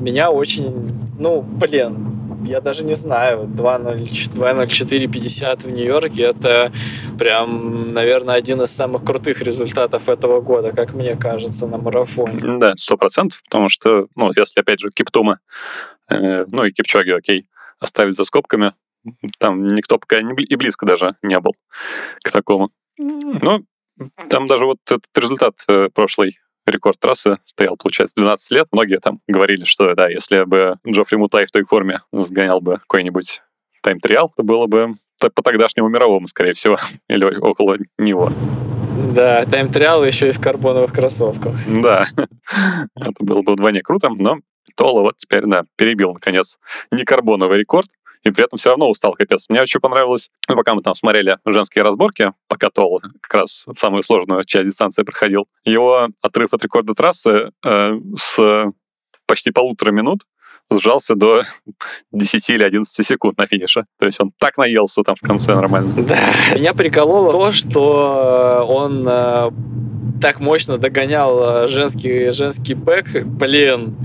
меня 0.00 0.30
очень, 0.30 0.90
ну, 1.18 1.42
блин, 1.42 2.10
я 2.44 2.60
даже 2.60 2.84
не 2.84 2.94
знаю, 2.94 3.44
2.04.50 3.44 5.60
в 5.60 5.72
Нью-Йорке 5.72 6.22
это 6.22 6.72
прям, 7.18 7.92
наверное, 7.92 8.34
один 8.34 8.62
из 8.62 8.70
самых 8.70 9.04
крутых 9.04 9.42
результатов 9.42 10.08
этого 10.08 10.40
года, 10.40 10.72
как 10.72 10.94
мне 10.94 11.16
кажется, 11.16 11.66
на 11.66 11.78
марафоне. 11.78 12.58
Да, 12.58 12.74
сто 12.76 12.96
процентов, 12.96 13.42
потому 13.44 13.68
что, 13.68 14.06
ну, 14.16 14.32
если, 14.34 14.60
опять 14.60 14.80
же, 14.80 14.90
Киптума, 14.90 15.40
э, 16.08 16.46
ну 16.48 16.64
и 16.64 16.72
Кипчоги, 16.72 17.10
окей, 17.10 17.46
оставить 17.78 18.16
за 18.16 18.24
скобками, 18.24 18.72
там 19.38 19.68
никто 19.68 19.98
пока 19.98 20.22
не, 20.22 20.34
и 20.42 20.56
близко 20.56 20.86
даже 20.86 21.16
не 21.22 21.38
был 21.40 21.52
к 22.22 22.30
такому. 22.30 22.70
Ну, 22.98 23.64
там 24.28 24.46
даже 24.46 24.64
вот 24.64 24.78
этот 24.86 25.10
результат 25.16 25.54
э, 25.68 25.88
прошлой 25.92 26.38
рекорд 26.70 26.98
трассы 26.98 27.38
стоял, 27.44 27.76
получается, 27.76 28.14
12 28.16 28.50
лет. 28.52 28.68
Многие 28.72 28.98
там 28.98 29.20
говорили, 29.28 29.64
что 29.64 29.94
да, 29.94 30.08
если 30.08 30.44
бы 30.44 30.76
Джоффри 30.86 31.18
Мутай 31.18 31.46
в 31.46 31.50
той 31.50 31.64
форме 31.64 32.00
сгонял 32.12 32.60
бы 32.60 32.78
какой-нибудь 32.78 33.42
тайм-триал, 33.82 34.32
то 34.36 34.42
было 34.42 34.66
бы 34.66 34.94
по 35.20 35.42
тогдашнему 35.42 35.88
мировому, 35.88 36.26
скорее 36.26 36.54
всего, 36.54 36.78
или 37.08 37.24
около 37.24 37.76
него. 37.98 38.32
Да, 39.14 39.44
тайм-триал 39.44 40.04
еще 40.04 40.28
и 40.28 40.32
в 40.32 40.40
карбоновых 40.40 40.92
кроссовках. 40.92 41.56
Да, 41.66 42.06
это 42.96 43.24
было 43.24 43.42
бы 43.42 43.52
вдвойне 43.52 43.82
круто, 43.82 44.10
но 44.18 44.38
Тола 44.76 45.02
вот 45.02 45.16
теперь, 45.16 45.44
да, 45.46 45.64
перебил, 45.76 46.12
наконец, 46.12 46.58
не 46.90 47.04
карбоновый 47.04 47.58
рекорд, 47.58 47.88
и 48.22 48.30
при 48.30 48.44
этом 48.44 48.58
все 48.58 48.70
равно 48.70 48.88
устал 48.88 49.14
капец. 49.14 49.46
Мне 49.48 49.62
очень 49.62 49.80
понравилось, 49.80 50.30
ну, 50.48 50.56
пока 50.56 50.74
мы 50.74 50.82
там 50.82 50.94
смотрели 50.94 51.38
женские 51.44 51.84
разборки, 51.84 52.32
пока 52.48 52.70
Тол 52.70 53.00
как 53.20 53.34
раз 53.34 53.66
самую 53.76 54.02
сложную 54.02 54.44
часть 54.44 54.68
дистанции 54.68 55.02
проходил, 55.02 55.48
его 55.64 56.08
отрыв 56.20 56.52
от 56.52 56.62
рекорда 56.62 56.94
трассы 56.94 57.50
э, 57.64 57.92
с 58.16 58.72
почти 59.26 59.50
полутора 59.50 59.92
минут 59.92 60.22
сжался 60.70 61.14
до 61.14 61.42
10 62.12 62.50
или 62.50 62.62
11 62.62 63.06
секунд 63.06 63.38
на 63.38 63.46
финише. 63.46 63.84
То 63.98 64.06
есть 64.06 64.20
он 64.20 64.32
так 64.38 64.56
наелся 64.56 65.02
там 65.02 65.16
в 65.16 65.20
конце 65.20 65.54
нормально. 65.54 65.92
Да. 66.02 66.16
Меня 66.54 66.74
прикололо 66.74 67.32
то, 67.32 67.52
что 67.52 68.66
он 68.68 69.06
э, 69.08 69.50
так 70.20 70.40
мощно 70.40 70.78
догонял 70.78 71.64
э, 71.64 71.66
женский, 71.66 72.32
женский 72.32 72.74
бэк. 72.74 73.24
Блин, 73.24 73.96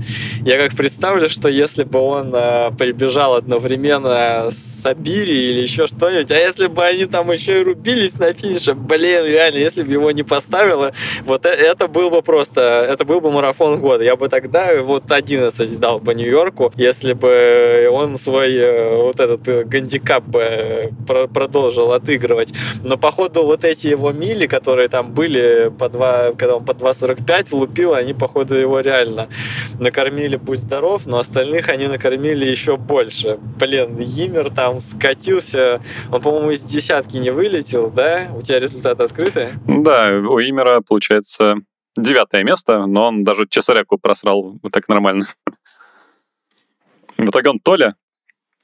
я 0.44 0.58
как 0.58 0.76
представлю, 0.76 1.28
что 1.28 1.48
если 1.48 1.84
бы 1.84 1.98
он 1.98 2.34
э, 2.34 2.70
прибежал 2.78 3.34
одновременно 3.34 4.48
с 4.50 4.84
Абири 4.84 5.50
или 5.50 5.60
еще 5.60 5.86
что-нибудь, 5.86 6.30
а 6.30 6.36
если 6.36 6.68
бы 6.68 6.84
они 6.84 7.06
там 7.06 7.30
еще 7.32 7.60
и 7.60 7.64
рубились 7.64 8.18
на 8.18 8.32
финише, 8.32 8.74
блин, 8.74 9.24
реально, 9.26 9.58
если 9.58 9.82
бы 9.82 9.92
его 9.92 10.10
не 10.10 10.22
поставило, 10.22 10.92
вот 11.24 11.44
это, 11.46 11.62
это 11.62 11.88
был 11.88 12.10
бы 12.10 12.22
просто, 12.22 12.86
это 12.88 13.04
был 13.04 13.20
бы 13.20 13.30
марафон 13.30 13.80
года. 13.80 14.04
Я 14.04 14.16
бы 14.16 14.28
тогда 14.28 14.70
вот 14.82 15.10
11 15.10 15.80
дал 15.80 16.00
бы 16.00 16.14
Нью-Йорку, 16.14 16.72
если 16.76 17.12
бы 17.12 17.88
он 17.90 18.18
свой 18.18 18.54
э, 18.54 19.02
вот 19.02 19.20
этот 19.20 19.68
гандикап 19.68 20.24
бы 20.24 20.92
продолжил 21.06 21.92
отыгрывать. 21.92 22.52
Но 22.82 22.96
походу 22.96 23.44
вот 23.44 23.64
эти 23.64 23.88
его 23.88 24.12
мили, 24.12 24.46
которые 24.46 24.88
там 24.88 25.12
были 25.12 25.72
по 25.78 25.88
два 25.88 25.95
2, 25.96 26.32
когда 26.32 26.56
он 26.56 26.64
по 26.64 26.72
2.45 26.72 27.56
лупил, 27.56 27.94
они, 27.94 28.14
походу, 28.14 28.54
его 28.54 28.80
реально 28.80 29.28
накормили, 29.80 30.36
будь 30.36 30.58
здоров, 30.58 31.06
но 31.06 31.18
остальных 31.18 31.68
они 31.68 31.86
накормили 31.86 32.44
еще 32.44 32.76
больше. 32.76 33.38
Блин, 33.58 33.98
Йимер 33.98 34.50
там 34.50 34.80
скатился, 34.80 35.80
он, 36.12 36.20
по-моему, 36.20 36.50
из 36.50 36.62
десятки 36.62 37.16
не 37.16 37.30
вылетел, 37.30 37.90
да? 37.90 38.28
У 38.36 38.42
тебя 38.42 38.58
результаты 38.58 39.02
открыты? 39.02 39.58
Да, 39.66 40.10
у 40.12 40.38
Йимера, 40.38 40.80
получается, 40.80 41.56
девятое 41.96 42.44
место, 42.44 42.86
но 42.86 43.08
он 43.08 43.24
даже 43.24 43.46
Чесаряку 43.48 43.98
просрал 43.98 44.58
так 44.70 44.88
нормально. 44.88 45.26
В 47.16 47.30
итоге 47.30 47.48
он 47.50 47.58
Толя, 47.58 47.94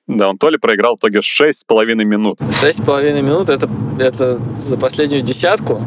да, 0.07 0.29
он 0.29 0.37
Толи 0.37 0.57
проиграл 0.59 0.97
в 0.97 0.99
итоге 0.99 1.21
6,5 1.21 1.95
минут. 2.05 2.41
6,5 2.41 3.23
минут 3.23 3.49
это, 3.49 3.69
это 3.99 4.39
за 4.55 4.77
последнюю 4.77 5.23
десятку? 5.23 5.83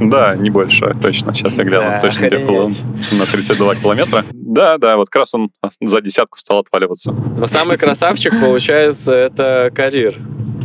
Да, 0.00 0.36
не 0.36 0.50
больше, 0.50 0.92
точно. 1.00 1.34
Сейчас 1.34 1.56
я 1.56 1.64
гляну, 1.64 1.88
да, 1.90 2.00
точно 2.00 2.26
ехал 2.26 2.54
он 2.54 2.72
на 3.12 3.26
32 3.26 3.74
километра. 3.76 4.24
Да, 4.32 4.78
да, 4.78 4.96
вот 4.96 5.10
как 5.10 5.20
раз 5.20 5.34
он 5.34 5.50
за 5.80 6.00
десятку 6.00 6.38
стал 6.38 6.58
отваливаться. 6.60 7.12
Но 7.12 7.46
самый 7.46 7.76
красавчик, 7.76 8.32
получается, 8.40 9.12
это 9.12 9.70
Карир. 9.74 10.16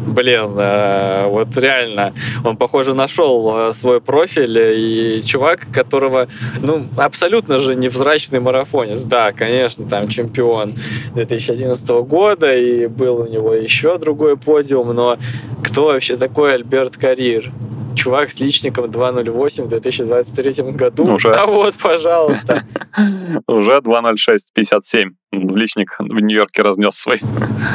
блин, 0.08 0.56
э, 0.58 1.28
вот 1.28 1.58
реально, 1.58 2.14
он, 2.44 2.58
похоже, 2.58 2.94
нашел 2.94 3.70
э, 3.70 3.74
свой 3.74 4.00
профиль, 4.00 4.58
и 4.58 5.22
чувак, 5.26 5.68
которого, 5.74 6.28
ну, 6.62 6.88
абсолютно 6.98 7.58
же 7.58 7.76
невзрачный 7.76 8.40
марафонец, 8.40 9.02
да, 9.02 9.32
конечно, 9.32 9.86
там 9.86 10.08
чемпион 10.08 10.74
2011 11.16 11.88
года, 12.06 12.56
и 12.56 12.88
был 12.88 13.22
у 13.22 13.28
него 13.28 13.54
еще 13.54 13.98
другой 13.98 14.38
подиум, 14.38 14.94
но 14.94 15.18
кто 15.64 15.86
вообще 15.86 16.16
такой 16.16 16.56
Альберт 16.56 16.98
Карьер? 16.98 17.52
Чувак 17.96 18.32
с 18.32 18.40
личником 18.40 18.90
208 18.90 19.64
в 19.64 19.68
2023 19.68 20.72
году. 20.72 21.14
Уже. 21.14 21.32
А 21.32 21.46
вот, 21.46 21.76
пожалуйста. 21.76 22.64
Уже 23.48 23.82
20657. 23.82 25.12
Личник 25.32 25.96
в 25.98 26.20
Нью-Йорке 26.20 26.62
разнес 26.62 26.96
свой. 26.96 27.22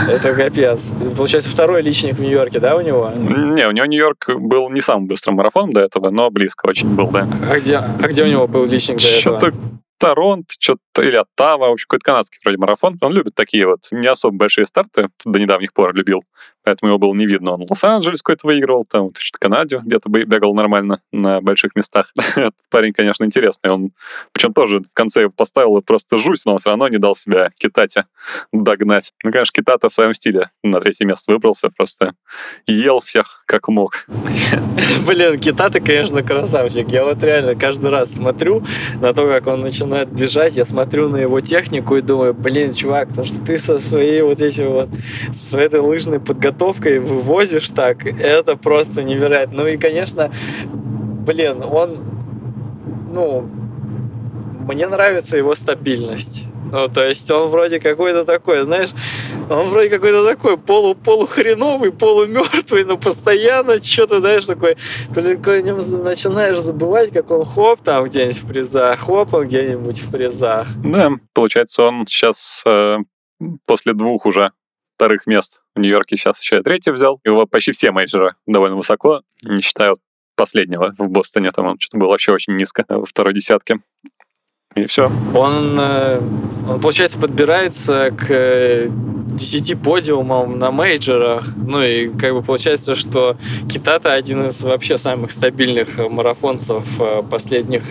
Это 0.09 0.35
капец. 0.35 0.93
Это, 1.03 1.17
получается, 1.17 1.51
второй 1.51 1.83
личник 1.83 2.15
в 2.15 2.23
Нью-Йорке, 2.23 2.61
да, 2.61 2.77
у 2.77 2.81
него? 2.81 3.11
Не, 3.17 3.67
у 3.67 3.73
него 3.73 3.87
Нью-Йорк 3.87 4.31
был 4.39 4.71
не 4.71 4.81
самым 4.81 5.07
быстрым 5.07 5.37
марафоном 5.37 5.73
до 5.73 5.81
этого, 5.81 6.11
но 6.11 6.31
близко 6.31 6.67
очень 6.67 6.95
был, 6.95 7.09
да. 7.09 7.29
А 7.51 7.59
где, 7.59 7.77
а 7.77 8.09
где 8.09 8.23
у 8.23 8.27
него 8.27 8.47
был 8.47 8.65
личник 8.67 8.99
до 8.99 9.09
этого? 9.09 9.39
Что-то 9.39 9.57
Торонто, 9.99 10.55
что-то 10.59 11.03
или 11.03 11.17
Оттава, 11.17 11.69
в 11.69 11.73
общем, 11.73 11.87
какой-то 11.89 12.05
канадский 12.05 12.39
вроде 12.45 12.59
марафон. 12.59 12.97
Он 13.01 13.13
любит 13.13 13.35
такие 13.35 13.67
вот 13.67 13.81
не 13.91 14.07
особо 14.07 14.37
большие 14.37 14.65
старты, 14.65 15.09
до 15.25 15.39
недавних 15.39 15.73
пор 15.73 15.95
любил, 15.95 16.23
поэтому 16.69 16.91
его 16.91 16.99
было 16.99 17.15
не 17.15 17.25
видно. 17.25 17.53
Он 17.53 17.67
Лос-Анджелес 17.69 18.21
какой-то 18.21 18.47
выигрывал, 18.47 18.85
там 18.85 19.11
что-то 19.17 19.39
Канаде 19.41 19.81
где-то 19.83 20.11
бегал 20.11 20.55
нормально 20.55 21.01
на 21.13 21.41
больших 21.41 21.75
местах. 21.75 22.13
Этот 22.37 22.53
парень, 22.69 22.93
конечно, 22.93 23.25
интересный. 23.25 23.71
Он, 23.71 23.93
причем 24.33 24.53
тоже 24.53 24.81
в 24.81 24.93
конце 24.93 25.31
поставил 25.31 25.81
просто 25.81 26.19
жусь, 26.19 26.45
но 26.45 26.53
он 26.53 26.59
все 26.59 26.69
равно 26.69 26.89
не 26.89 26.99
дал 26.99 27.17
себя 27.17 27.51
Китате 27.59 28.05
догнать. 28.53 29.15
Ну, 29.25 29.33
конечно, 29.33 29.51
Китата 29.55 29.89
в 29.89 29.95
своем 29.95 30.13
стиле 30.13 30.51
на 30.63 30.79
третье 30.81 31.07
место 31.07 31.33
выбрался, 31.33 31.71
просто 31.71 32.13
ел 32.67 33.01
всех 33.01 33.45
как 33.47 33.69
мог. 33.69 34.05
Блин, 35.07 35.41
Китата, 35.41 35.81
конечно, 35.81 36.23
красавчик. 36.23 36.91
Я 36.91 37.05
вот 37.05 37.23
реально 37.23 37.55
каждый 37.55 37.89
раз 37.89 38.15
смотрю 38.15 38.63
на 39.01 39.15
то, 39.15 39.27
как 39.27 39.47
он 39.47 39.63
начинает 39.63 40.11
бежать, 40.11 40.55
я 40.55 40.67
смотрю 40.67 41.09
на 41.09 41.17
его 41.17 41.41
технику 41.41 41.97
и 41.97 42.03
думаю, 42.03 42.35
блин, 42.35 42.75
чувак, 42.75 43.15
то, 43.15 43.25
что 43.25 43.41
ты 43.41 43.57
со 43.57 43.79
своей 43.79 44.21
вот 44.21 44.43
этим 44.43 44.71
вот, 44.71 44.89
с 45.31 45.55
этой 45.55 45.81
лыжной 45.81 46.21
подготовкой 46.21 46.58
вывозишь 46.59 47.71
так, 47.71 48.07
это 48.07 48.57
просто 48.57 49.03
невероятно. 49.03 49.63
Ну 49.63 49.67
и, 49.67 49.77
конечно, 49.77 50.31
блин, 51.27 51.63
он, 51.63 51.99
ну, 53.13 53.49
мне 54.69 54.87
нравится 54.87 55.37
его 55.37 55.55
стабильность. 55.55 56.45
Ну, 56.71 56.89
то 56.89 57.07
есть 57.07 57.31
он 57.31 57.49
вроде 57.49 57.81
какой-то 57.81 58.25
такой, 58.25 58.61
знаешь, 58.61 58.91
он 59.49 59.69
вроде 59.69 59.89
какой-то 59.89 60.27
такой 60.27 60.59
полу 60.59 60.95
полухреновый, 60.95 61.93
полумертвый, 61.93 62.85
но 62.85 62.99
постоянно 62.99 63.83
что-то, 63.83 64.19
знаешь, 64.19 64.45
такой, 64.45 64.77
только 65.15 65.53
о 65.53 65.63
нем 65.63 65.79
начинаешь 66.05 66.59
забывать, 66.59 67.11
как 67.13 67.31
он 67.31 67.45
хоп 67.47 67.81
там 67.81 68.05
где-нибудь 68.05 68.43
в 68.43 68.47
призах, 68.47 69.01
хоп 69.01 69.33
он 69.33 69.47
где-нибудь 69.47 70.01
в 70.01 70.11
призах. 70.11 70.69
Да, 70.85 71.13
получается, 71.33 71.85
он 71.85 72.07
сейчас 72.07 72.63
э, 72.67 72.99
после 73.65 73.95
двух 73.95 74.27
уже 74.27 74.53
вторых 74.99 75.29
мест 75.29 75.61
в 75.77 75.81
Нью-Йорке 75.81 76.17
сейчас 76.17 76.43
еще 76.43 76.59
и 76.59 76.63
третий 76.63 76.91
взял. 76.91 77.21
Его 77.25 77.47
почти 77.47 77.71
все 77.71 77.93
мейджеры 77.93 78.35
довольно 78.47 78.75
высоко, 78.75 79.23
не 79.45 79.61
считая 79.61 79.95
последнего 80.35 80.93
в 80.99 81.09
Бостоне, 81.09 81.53
там 81.53 81.67
он 81.67 81.79
что-то 81.79 81.99
был 81.99 82.09
вообще 82.09 82.33
очень 82.33 82.57
низко 82.57 82.85
во 82.89 83.07
второй 83.07 83.33
десятке 83.33 83.79
и 84.75 84.87
все. 84.87 85.07
Он, 85.35 85.79
э, 85.79 86.21
он, 86.69 86.81
получается, 86.81 87.19
подбирается 87.19 88.11
к 88.11 88.89
10 88.89 89.71
э, 89.71 89.77
подиумам 89.77 90.59
на 90.59 90.73
мейджорах. 90.73 91.47
Ну 91.57 91.81
и 91.81 92.09
как 92.09 92.33
бы 92.35 92.43
получается, 92.43 92.97
что 92.97 93.37
Китата 93.73 94.13
один 94.13 94.49
из 94.49 94.63
вообще 94.65 94.99
самых 94.99 95.31
стабильных 95.31 95.97
марафонцев 95.97 97.01
э, 97.01 97.23
последних, 97.23 97.85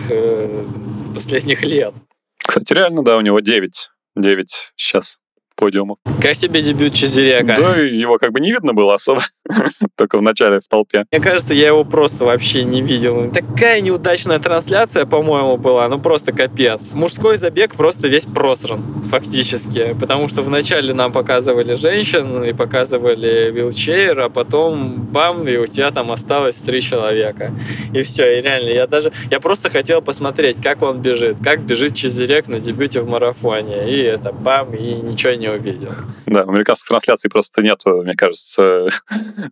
последних 1.14 1.62
лет. 1.62 1.94
Кстати, 2.38 2.72
реально, 2.74 3.02
да, 3.02 3.16
у 3.16 3.22
него 3.22 3.40
9. 3.40 3.90
9 4.16 4.72
сейчас 4.76 5.18
подиумов. 5.58 5.98
Как 6.22 6.36
тебе 6.36 6.62
дебют 6.62 6.94
Чизерека? 6.94 7.56
Да, 7.58 7.76
его 7.76 8.16
как 8.18 8.32
бы 8.32 8.40
не 8.40 8.52
видно 8.52 8.72
было 8.74 8.94
особо, 8.94 9.22
только 9.96 10.18
в 10.18 10.22
начале 10.22 10.60
в 10.60 10.68
толпе. 10.68 11.04
Мне 11.10 11.20
кажется, 11.20 11.52
я 11.52 11.68
его 11.68 11.84
просто 11.84 12.24
вообще 12.24 12.62
не 12.64 12.80
видел. 12.80 13.30
Такая 13.32 13.80
неудачная 13.80 14.38
трансляция, 14.38 15.04
по-моему, 15.04 15.56
была, 15.56 15.88
ну 15.88 15.98
просто 15.98 16.32
капец. 16.32 16.94
Мужской 16.94 17.36
забег 17.36 17.74
просто 17.74 18.06
весь 18.06 18.24
просран, 18.24 19.02
фактически, 19.04 19.96
потому 19.98 20.28
что 20.28 20.42
вначале 20.42 20.94
нам 20.94 21.12
показывали 21.12 21.74
женщин 21.74 22.44
и 22.44 22.52
показывали 22.52 23.50
вилчейр, 23.50 24.20
а 24.20 24.28
потом 24.28 25.02
бам, 25.02 25.48
и 25.48 25.56
у 25.56 25.66
тебя 25.66 25.90
там 25.90 26.12
осталось 26.12 26.58
три 26.58 26.80
человека. 26.80 27.52
И 27.92 28.02
все, 28.02 28.38
и 28.38 28.42
реально, 28.42 28.68
я 28.68 28.86
даже, 28.86 29.12
я 29.30 29.40
просто 29.40 29.70
хотел 29.70 30.02
посмотреть, 30.02 30.62
как 30.62 30.82
он 30.82 31.02
бежит, 31.02 31.38
как 31.42 31.62
бежит 31.62 31.94
Чизерек 31.94 32.46
на 32.46 32.60
дебюте 32.60 33.00
в 33.00 33.08
марафоне. 33.08 33.90
И 33.90 33.98
это 34.02 34.32
бам, 34.32 34.72
и 34.74 34.94
ничего 34.94 35.32
не 35.32 35.47
не 35.48 35.58
увидел. 35.58 35.94
Да, 36.26 36.44
в 36.44 36.50
американских 36.50 36.88
трансляций 36.88 37.30
просто 37.30 37.62
нету, 37.62 38.02
мне 38.02 38.14
кажется, 38.14 38.88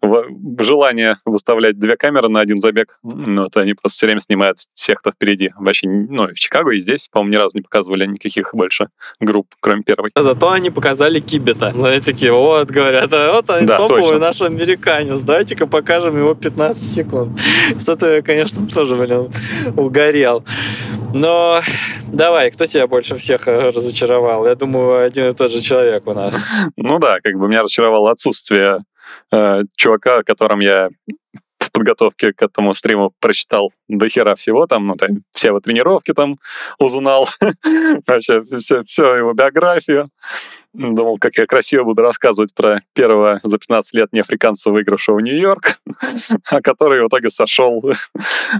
желания 0.60 1.18
выставлять 1.24 1.78
две 1.78 1.96
камеры 1.96 2.28
на 2.28 2.40
один 2.40 2.60
забег. 2.60 2.98
Ну, 3.02 3.44
вот 3.44 3.56
они 3.56 3.74
просто 3.74 3.96
все 3.96 4.06
время 4.06 4.20
снимают 4.20 4.58
всех, 4.74 5.00
кто 5.00 5.10
впереди. 5.10 5.52
Вообще, 5.58 5.88
ну, 5.88 6.28
и 6.28 6.34
в 6.34 6.38
Чикаго, 6.38 6.70
и 6.72 6.80
здесь, 6.80 7.08
по-моему, 7.10 7.32
ни 7.32 7.36
разу 7.36 7.56
не 7.56 7.62
показывали 7.62 8.06
никаких 8.06 8.50
больше 8.52 8.88
групп, 9.20 9.48
кроме 9.60 9.82
первой. 9.82 10.10
Зато 10.14 10.50
они 10.50 10.70
показали 10.70 11.20
Кибета. 11.20 11.68
Они 11.68 12.00
такие, 12.00 12.32
вот, 12.32 12.70
говорят, 12.70 13.12
а 13.12 13.32
вот 13.32 13.50
они 13.50 13.66
да, 13.66 13.76
топовый 13.76 14.02
точно. 14.02 14.18
наш 14.18 14.42
американец, 14.42 15.20
давайте-ка 15.20 15.66
покажем 15.66 16.16
его 16.16 16.34
15 16.34 16.94
секунд. 16.94 17.40
С 17.78 17.88
этого 17.88 18.16
я, 18.16 18.22
конечно, 18.22 18.66
тоже, 18.66 18.96
блин, 18.96 19.30
угорел. 19.76 20.44
Но 21.14 21.62
давай, 22.08 22.50
кто 22.50 22.66
тебя 22.66 22.86
больше 22.86 23.16
всех 23.16 23.48
э, 23.48 23.70
разочаровал? 23.70 24.46
Я 24.46 24.54
думаю, 24.54 25.04
один 25.04 25.28
и 25.28 25.32
тот 25.32 25.50
же 25.50 25.60
человек 25.60 25.85
у 26.04 26.12
нас. 26.12 26.44
Ну 26.76 26.98
да, 26.98 27.20
как 27.22 27.34
бы 27.34 27.48
меня 27.48 27.62
разочаровало 27.62 28.10
отсутствие 28.10 28.80
э, 29.32 29.62
чувака, 29.76 30.18
о 30.18 30.24
котором 30.24 30.60
я 30.60 30.90
в 31.58 31.72
подготовке 31.72 32.32
к 32.32 32.42
этому 32.42 32.74
стриму 32.74 33.12
прочитал 33.20 33.72
до 33.88 34.08
хера 34.08 34.34
всего, 34.34 34.66
там, 34.66 34.86
ну, 34.86 34.94
там, 34.94 35.08
все 35.34 35.48
его 35.48 35.60
тренировки 35.60 36.12
там 36.12 36.38
узнал, 36.78 37.28
вообще 38.06 38.42
все, 38.58 38.82
все 38.84 39.14
его 39.16 39.32
биографию. 39.32 40.08
Думал, 40.72 41.18
как 41.18 41.36
я 41.38 41.46
красиво 41.46 41.84
буду 41.84 42.02
рассказывать 42.02 42.54
про 42.54 42.80
первого 42.92 43.40
за 43.42 43.58
15 43.58 43.94
лет 43.94 44.12
неафриканца, 44.12 44.70
выигравшего 44.70 45.16
в 45.16 45.20
Нью-Йорк, 45.22 45.80
а 46.50 46.60
который 46.60 47.02
в 47.02 47.08
итоге 47.08 47.30
сошел 47.30 47.82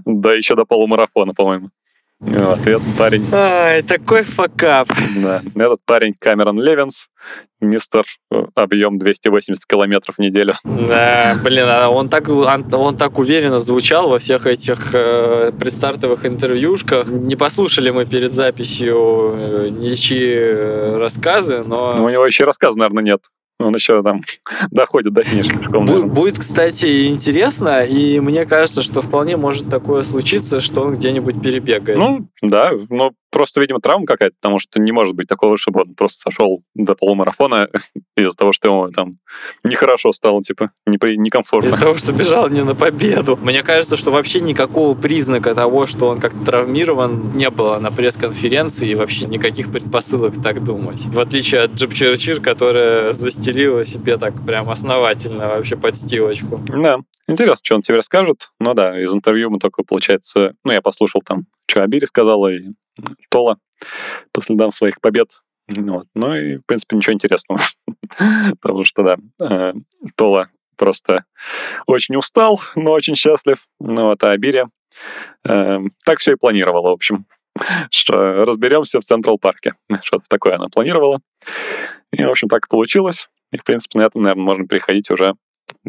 да 0.04 0.33
еще 0.33 0.54
до 0.54 0.64
полумарафона, 0.64 1.35
по-моему. 1.35 1.71
Этот 2.20 2.82
парень... 2.96 3.26
Ай, 3.32 3.82
такой 3.82 4.23
факап. 4.23 4.88
Да, 5.16 5.42
этот 5.54 5.80
парень 5.85 6.14
Камерон 6.18 6.61
Левинс, 6.61 7.08
мистер 7.61 8.04
э, 8.30 8.44
объем 8.54 8.99
280 8.99 9.66
километров 9.66 10.16
в 10.16 10.18
неделю. 10.18 10.54
Да, 10.64 11.38
блин, 11.44 11.66
а 11.68 11.90
он 11.90 12.08
так, 12.08 12.28
он, 12.28 12.96
так 12.96 13.18
уверенно 13.18 13.61
звучал 13.61 14.08
во 14.08 14.18
всех 14.18 14.46
этих 14.46 14.94
э, 14.94 15.52
предстартовых 15.52 16.25
интервьюшках. 16.25 17.06
Не 17.08 17.37
послушали 17.37 17.90
мы 17.90 18.06
перед 18.06 18.32
записью 18.32 19.35
э, 19.37 19.68
ничьи 19.68 20.35
э, 20.35 20.96
рассказы, 20.96 21.62
но... 21.64 21.94
Ну, 21.96 22.04
у 22.04 22.08
него 22.08 22.26
еще 22.26 22.44
рассказа, 22.44 22.78
наверное, 22.78 23.04
нет 23.04 23.20
он 23.59 23.75
еще 23.75 24.03
там 24.03 24.23
доходит 24.71 25.13
до 25.13 25.25
финиша 25.25 25.59
пешком. 25.59 25.85
Будет, 26.09 26.39
кстати, 26.39 27.09
интересно, 27.09 27.85
и 27.85 28.21
мне 28.21 28.45
кажется, 28.47 28.83
что 28.83 29.01
вполне 29.01 29.37
может 29.37 29.69
такое 29.69 30.03
случиться, 30.03 30.61
что 30.61 30.83
он 30.83 30.95
где-нибудь 30.95 31.43
перебегает. 31.43 31.99
Ну, 31.99 32.29
да, 32.43 32.73
но 32.91 33.13
просто, 33.31 33.61
видимо, 33.61 33.81
травма 33.81 34.07
какая-то, 34.07 34.35
потому 34.41 34.59
что 34.59 34.81
не 34.81 34.93
может 34.93 35.15
быть 35.15 35.29
такого, 35.29 35.59
чтобы 35.59 35.83
он 35.83 35.95
просто 35.95 36.21
сошел 36.21 36.63
до 36.75 36.95
полумарафона 36.95 37.69
из-за 38.17 38.35
того, 38.35 38.53
что 38.53 38.69
ему 38.69 38.91
там 38.91 39.13
нехорошо 39.63 40.13
стало, 40.13 40.43
типа, 40.43 40.71
некомфортно. 40.87 41.69
Из-за 41.69 41.79
того, 41.79 41.95
что 41.97 42.13
бежал 42.15 42.49
не 42.49 42.65
на 42.65 42.75
победу. 42.75 43.37
Мне 43.37 43.63
кажется, 43.63 43.97
что 43.97 44.11
вообще 44.11 44.41
никакого 44.41 44.97
признака 44.97 45.55
того, 45.55 45.87
что 45.87 46.09
он 46.09 46.19
как-то 46.21 46.45
травмирован, 46.45 47.33
не 47.33 47.51
было 47.51 47.79
на 47.79 47.91
пресс-конференции 47.91 48.89
и 48.89 48.95
вообще 48.95 49.27
никаких 49.27 49.71
предпосылок 49.71 50.43
так 50.43 50.65
думать. 50.65 51.05
В 51.05 51.21
отличие 51.21 51.63
от 51.63 51.73
Джипчерчир, 51.73 52.41
которая 52.41 53.13
застелила 53.47 53.85
себе 53.85 54.17
так 54.17 54.45
прям 54.45 54.69
основательно 54.71 55.49
вообще 55.49 55.76
подстилочку. 55.76 56.61
Да. 56.69 56.99
Интересно, 57.29 57.61
что 57.62 57.75
он 57.76 57.83
тебе 57.83 57.97
расскажет. 57.97 58.50
Ну 58.59 58.75
да, 58.75 59.00
из 59.00 59.12
интервью 59.12 59.50
мы 59.50 59.61
только, 59.61 59.85
получается, 59.85 60.55
ну 60.65 60.73
я 60.73 60.83
послушал 60.83 61.23
там, 61.25 61.47
что 61.69 61.85
Абири 61.85 62.07
сказала, 62.07 62.53
и 62.53 62.71
Тола 63.31 63.59
по 64.33 64.43
следам 64.43 64.73
своих 64.73 65.00
побед. 65.00 65.43
Вот. 65.69 66.07
Ну 66.15 66.35
и, 66.35 66.57
в 66.57 66.67
принципе, 66.67 66.97
ничего 66.97 67.12
интересного. 67.12 67.61
Потому 68.61 68.85
что, 68.85 69.03
да, 69.05 69.17
э, 69.41 69.75
Тола 70.17 70.49
просто 70.76 71.25
очень 71.87 72.17
устал, 72.17 72.61
но 72.75 72.91
очень 72.93 73.15
счастлив. 73.15 73.59
Ну 73.79 74.07
вот, 74.07 74.25
а 74.25 74.33
Абири 74.33 74.65
э, 75.49 75.79
так 76.05 76.19
все 76.19 76.33
и 76.33 76.37
планировала, 76.37 76.91
в 76.91 76.95
общем. 76.95 77.26
Что 77.91 78.45
разберемся 78.45 79.00
в 79.00 79.05
Централ 79.05 79.38
Парке. 79.38 79.75
Что-то 80.03 80.25
такое 80.29 80.57
она 80.57 80.69
планировала. 80.69 81.21
И, 82.12 82.25
в 82.25 82.31
общем, 82.31 82.49
так 82.49 82.67
и 82.67 82.69
получилось. 82.69 83.29
И, 83.57 83.59
в 83.59 83.65
принципе, 83.65 83.99
на 83.99 84.05
этом, 84.05 84.21
наверное, 84.23 84.45
можно 84.45 84.69
переходить 84.69 85.11
уже 85.11 85.35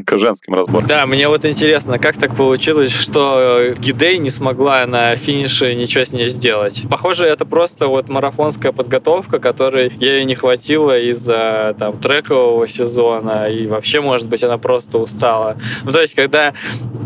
к 0.05 0.17
женским 0.17 0.53
разборкам. 0.53 0.87
Да, 0.87 1.05
мне 1.05 1.27
вот 1.27 1.45
интересно, 1.45 1.99
как 1.99 2.17
так 2.17 2.35
получилось, 2.35 2.91
что 2.91 3.73
Гидей 3.77 4.17
не 4.17 4.29
смогла 4.29 4.85
на 4.85 5.15
финише 5.15 5.73
ничего 5.73 6.03
с 6.03 6.11
ней 6.11 6.29
сделать. 6.29 6.83
Похоже, 6.89 7.25
это 7.25 7.45
просто 7.45 7.87
вот 7.87 8.09
марафонская 8.09 8.71
подготовка, 8.71 9.39
которой 9.39 9.91
ей 9.99 10.23
не 10.25 10.35
хватило 10.35 10.97
из-за 10.99 11.75
там 11.79 11.97
трекового 11.97 12.67
сезона, 12.67 13.49
и 13.49 13.67
вообще, 13.67 14.01
может 14.01 14.27
быть, 14.27 14.43
она 14.43 14.57
просто 14.57 14.97
устала. 14.99 15.57
Ну, 15.83 15.91
то 15.91 16.01
есть, 16.01 16.13
когда 16.13 16.53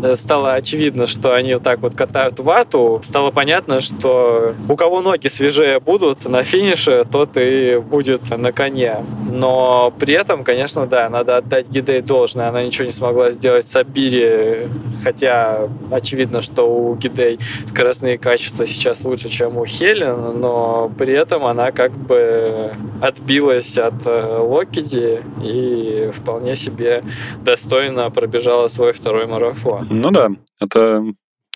э, 0.02 0.16
стало 0.16 0.54
очевидно, 0.54 1.06
что 1.06 1.34
они 1.34 1.54
вот 1.54 1.62
так 1.62 1.80
вот 1.80 1.94
катают 1.94 2.38
вату, 2.40 3.00
стало 3.04 3.30
понятно, 3.30 3.80
что 3.80 4.54
у 4.68 4.76
кого 4.76 5.00
ноги 5.00 5.28
свежее 5.28 5.80
будут 5.80 6.26
на 6.26 6.42
финише, 6.42 7.06
тот 7.10 7.30
и 7.36 7.78
будет 7.78 8.28
на 8.30 8.52
коне. 8.52 9.04
Но 9.30 9.92
при 9.98 10.14
этом, 10.14 10.44
конечно, 10.44 10.86
да, 10.86 11.08
надо 11.08 11.38
отдать 11.38 11.68
Гидей 11.68 12.00
должное, 12.00 12.48
она 12.48 12.62
ничего 12.62 12.81
не 12.84 12.92
смогла 12.92 13.30
сделать 13.30 13.66
с 13.66 13.76
Абири, 13.76 14.68
хотя 15.02 15.68
очевидно, 15.90 16.42
что 16.42 16.62
у 16.64 16.94
Гидей 16.94 17.38
скоростные 17.66 18.18
качества 18.18 18.66
сейчас 18.66 19.04
лучше, 19.04 19.28
чем 19.28 19.56
у 19.56 19.66
Хелен, 19.66 20.40
но 20.40 20.90
при 20.98 21.12
этом 21.12 21.44
она 21.44 21.72
как 21.72 21.92
бы 21.92 22.72
отбилась 23.00 23.76
от 23.78 24.06
э, 24.06 24.38
Локиди 24.38 25.22
и 25.42 26.10
вполне 26.12 26.56
себе 26.56 27.04
достойно 27.44 28.10
пробежала 28.10 28.68
свой 28.68 28.92
второй 28.92 29.26
марафон. 29.26 29.88
Ну 29.90 30.10
да, 30.10 30.28
это 30.60 31.02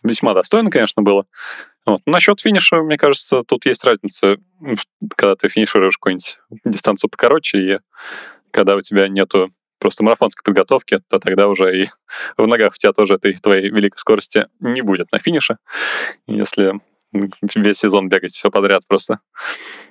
весьма 0.02 0.35
достойно, 0.35 0.71
конечно, 0.71 1.02
было. 1.02 1.26
Вот. 1.85 2.00
Насчет 2.04 2.40
финиша, 2.40 2.83
мне 2.83 2.99
кажется, 2.99 3.42
тут 3.45 3.64
есть 3.64 3.85
разница, 3.85 4.37
когда 5.16 5.37
ты 5.37 5.49
финишируешь 5.49 5.97
какую-нибудь 5.97 6.38
дистанцию 6.64 7.11
покороче, 7.11 7.59
и 7.59 7.78
когда 8.50 8.76
у 8.76 8.80
тебя 8.80 9.09
нету 9.09 9.50
просто 9.87 10.02
марафонской 10.02 10.43
подготовки, 10.43 11.00
то 11.09 11.21
тогда 11.21 11.47
уже 11.47 11.83
и 11.83 11.88
в 12.37 12.45
ногах 12.45 12.73
у 12.73 12.76
тебя 12.76 12.93
тоже 12.93 13.14
этой 13.14 13.35
твоей 13.35 13.71
великой 13.71 13.99
скорости 13.99 14.49
не 14.59 14.83
будет 14.83 15.12
на 15.12 15.21
финише, 15.21 15.59
если 16.26 16.81
весь 17.12 17.78
сезон 17.78 18.09
бегать 18.09 18.33
все 18.33 18.50
подряд 18.50 18.83
просто. 18.88 19.21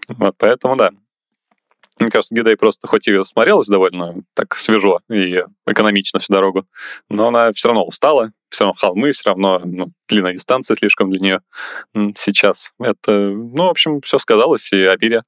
Вот, 0.10 0.36
поэтому 0.38 0.76
да. 0.76 0.92
Мне 1.98 2.12
кажется, 2.12 2.36
Гидей 2.36 2.58
просто, 2.58 2.88
хоть 2.88 3.08
и 3.08 3.24
смотрелась 3.24 3.70
довольно 3.70 4.16
так 4.34 4.58
свежо 4.58 5.00
и 5.10 5.42
экономично 5.66 6.20
всю 6.20 6.34
дорогу, 6.34 6.66
но 7.08 7.30
она 7.30 7.54
все 7.54 7.70
равно 7.70 7.86
устала, 7.86 8.34
все 8.50 8.66
равно 8.66 8.78
холмы, 8.78 9.14
все 9.14 9.30
равно 9.30 9.62
ну, 9.64 9.94
длинная 10.10 10.34
дистанция 10.34 10.76
слишком 10.76 11.10
для 11.10 11.22
нее 11.22 11.42
сейчас. 12.18 12.74
Это, 12.82 13.12
ну, 13.30 13.68
в 13.68 13.70
общем, 13.70 14.02
все 14.02 14.18
сказалось, 14.18 14.74
и 14.74 14.84
Абирия 14.84 15.24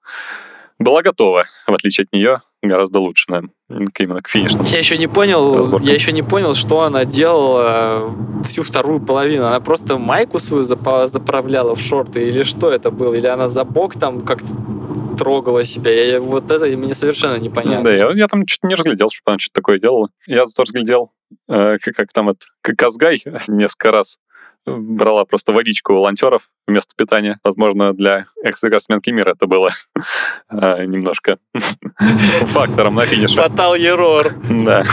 была 0.78 1.04
готова, 1.04 1.46
в 1.66 1.74
отличие 1.74 2.04
от 2.04 2.12
нее, 2.12 2.42
гораздо 2.68 3.00
лучше, 3.00 3.26
наверное, 3.30 3.52
именно 3.70 4.22
к 4.22 4.30
финишу. 4.30 4.60
Я 4.64 4.80
еще 4.80 4.98
не 4.98 5.08
понял, 5.08 5.56
разборкам. 5.56 5.88
я 5.88 5.94
еще 5.94 6.12
не 6.12 6.24
понял, 6.24 6.56
что 6.56 6.82
она 6.82 7.06
делала 7.06 8.14
всю 8.44 8.64
вторую 8.64 9.00
половину. 9.00 9.46
Она 9.46 9.60
просто 9.60 9.98
майку 9.98 10.40
свою 10.40 10.64
заправляла 10.64 11.76
в 11.76 11.82
шорты 11.82 12.28
или 12.28 12.44
что 12.44 12.72
это 12.72 12.92
было? 12.92 13.14
Или 13.14 13.28
она 13.28 13.48
за 13.48 13.64
бок 13.64 13.94
там 13.94 14.22
как-то 14.22 14.56
трогала 15.18 15.64
себя. 15.66 15.92
Я, 15.92 16.20
вот 16.20 16.52
это 16.52 16.66
мне 16.66 16.94
совершенно 16.94 17.38
непонятно. 17.38 17.84
Да, 17.84 17.94
я, 17.94 18.12
я 18.12 18.28
там 18.28 18.46
что-то 18.48 18.68
не 18.68 18.76
разглядел, 18.76 19.10
что 19.10 19.32
она 19.32 19.40
что-то 19.40 19.56
такое 19.56 19.80
делала. 19.80 20.10
Я 20.26 20.46
зато 20.46 20.64
разглядел, 20.64 21.12
э, 21.50 21.78
как, 21.82 21.96
как 21.96 22.14
там 22.14 22.30
это, 22.30 22.46
как 22.62 22.76
Казгай 22.78 23.24
несколько 23.48 23.92
раз 23.92 24.18
брала 24.68 25.26
просто 25.26 25.52
водичку 25.54 25.94
волонтеров 25.94 26.50
вместо 26.68 26.94
питания. 26.96 27.40
Возможно, 27.44 27.94
для 27.94 28.26
экс-спортсменки 28.44 29.10
мира 29.10 29.32
это 29.32 29.48
было 29.48 29.70
э, 30.50 30.86
немножко 30.86 31.38
фактором 32.48 32.96
на 32.96 33.06
финише. 33.06 33.36
Фатал 33.36 33.76
ерор. 33.76 34.36
Да. 34.50 34.84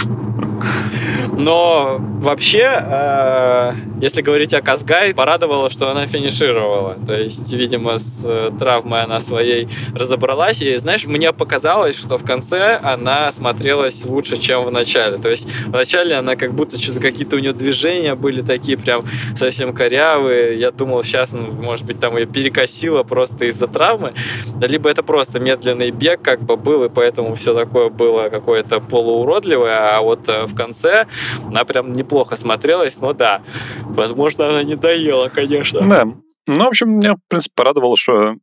Но 1.33 1.97
вообще, 1.99 2.71
э, 2.71 3.73
если 4.01 4.23
говорить 4.23 4.55
о 4.55 4.63
Казгай, 4.63 5.15
порадовало, 5.15 5.71
что 5.71 5.91
она 5.91 6.07
финишировала. 6.07 6.97
То 7.07 7.15
есть, 7.15 7.53
видимо, 7.53 7.99
с 7.99 8.25
э, 8.27 8.51
травмой 8.59 9.03
она 9.03 9.21
своей 9.21 9.69
разобралась. 9.95 10.61
И, 10.63 10.77
знаешь, 10.77 11.05
мне 11.05 11.33
показалось, 11.33 11.99
что 11.99 12.19
в 12.19 12.25
конце 12.25 12.79
она 12.83 13.31
смотрелась 13.31 14.05
лучше, 14.05 14.37
чем 14.37 14.65
в 14.65 14.71
начале. 14.71 15.17
То 15.17 15.29
есть, 15.29 15.49
в 15.67 15.73
начале 15.73 16.15
она 16.15 16.37
как 16.37 16.55
будто 16.55 16.81
что-то 16.81 17.01
какие-то 17.01 17.37
у 17.37 17.39
нее 17.39 17.53
движения 17.53 18.15
были 18.15 18.43
такие 18.43 18.79
прям 18.79 19.05
совсем 19.37 19.75
корявые. 19.75 20.59
Я 20.59 20.71
думал, 20.71 21.03
сейчас, 21.03 21.33
ну, 21.33 21.53
может 21.53 21.85
быть, 21.87 22.01
там 22.01 22.17
ее 22.17 22.27
перекосило 22.27 23.03
просто 23.03 23.47
из-за 23.47 23.67
травмы. 23.67 24.13
Либо 24.61 24.91
это 24.91 25.03
просто 25.03 25.41
медленный 25.41 25.91
бег 25.91 26.23
как 26.23 26.43
бы 26.43 26.57
был, 26.57 26.85
и 26.85 26.89
поэтому 26.89 27.35
все 27.35 27.55
такое 27.55 27.89
было 27.89 28.29
какое-то 28.29 28.81
полууродливое. 28.81 29.97
А 29.97 30.01
вот 30.01 30.29
э, 30.29 30.47
в 30.47 30.55
конце 30.55 31.07
она 31.45 31.65
прям 31.65 31.93
неплохо 31.93 32.37
смотрелась, 32.37 33.01
но 33.01 33.13
да, 33.13 33.43
возможно, 33.83 34.49
она 34.49 34.63
не 34.63 34.77
доела, 34.77 35.29
конечно. 35.29 35.81
Да. 35.89 36.05
Ну, 36.47 36.65
в 36.65 36.69
общем, 36.69 36.91
меня, 36.99 37.15
в 37.15 37.29
принципе, 37.29 37.53
порадовало, 37.55 37.97
что 37.97 38.37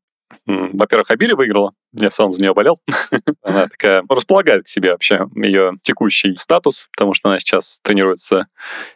во-первых, 0.46 1.12
Абири 1.12 1.34
выиграла, 1.34 1.74
я 1.94 2.10
в 2.10 2.16
самом 2.16 2.34
за 2.34 2.42
нее 2.42 2.54
болел. 2.54 2.80
она 3.44 3.68
такая 3.68 4.04
располагает 4.10 4.66
к 4.66 4.68
себе 4.68 4.92
вообще 4.92 5.28
ее 5.36 5.74
текущий 5.82 6.36
статус, 6.38 6.90
потому 6.96 7.14
что 7.14 7.30
она 7.30 7.40
сейчас 7.40 7.80
тренируется 7.84 8.48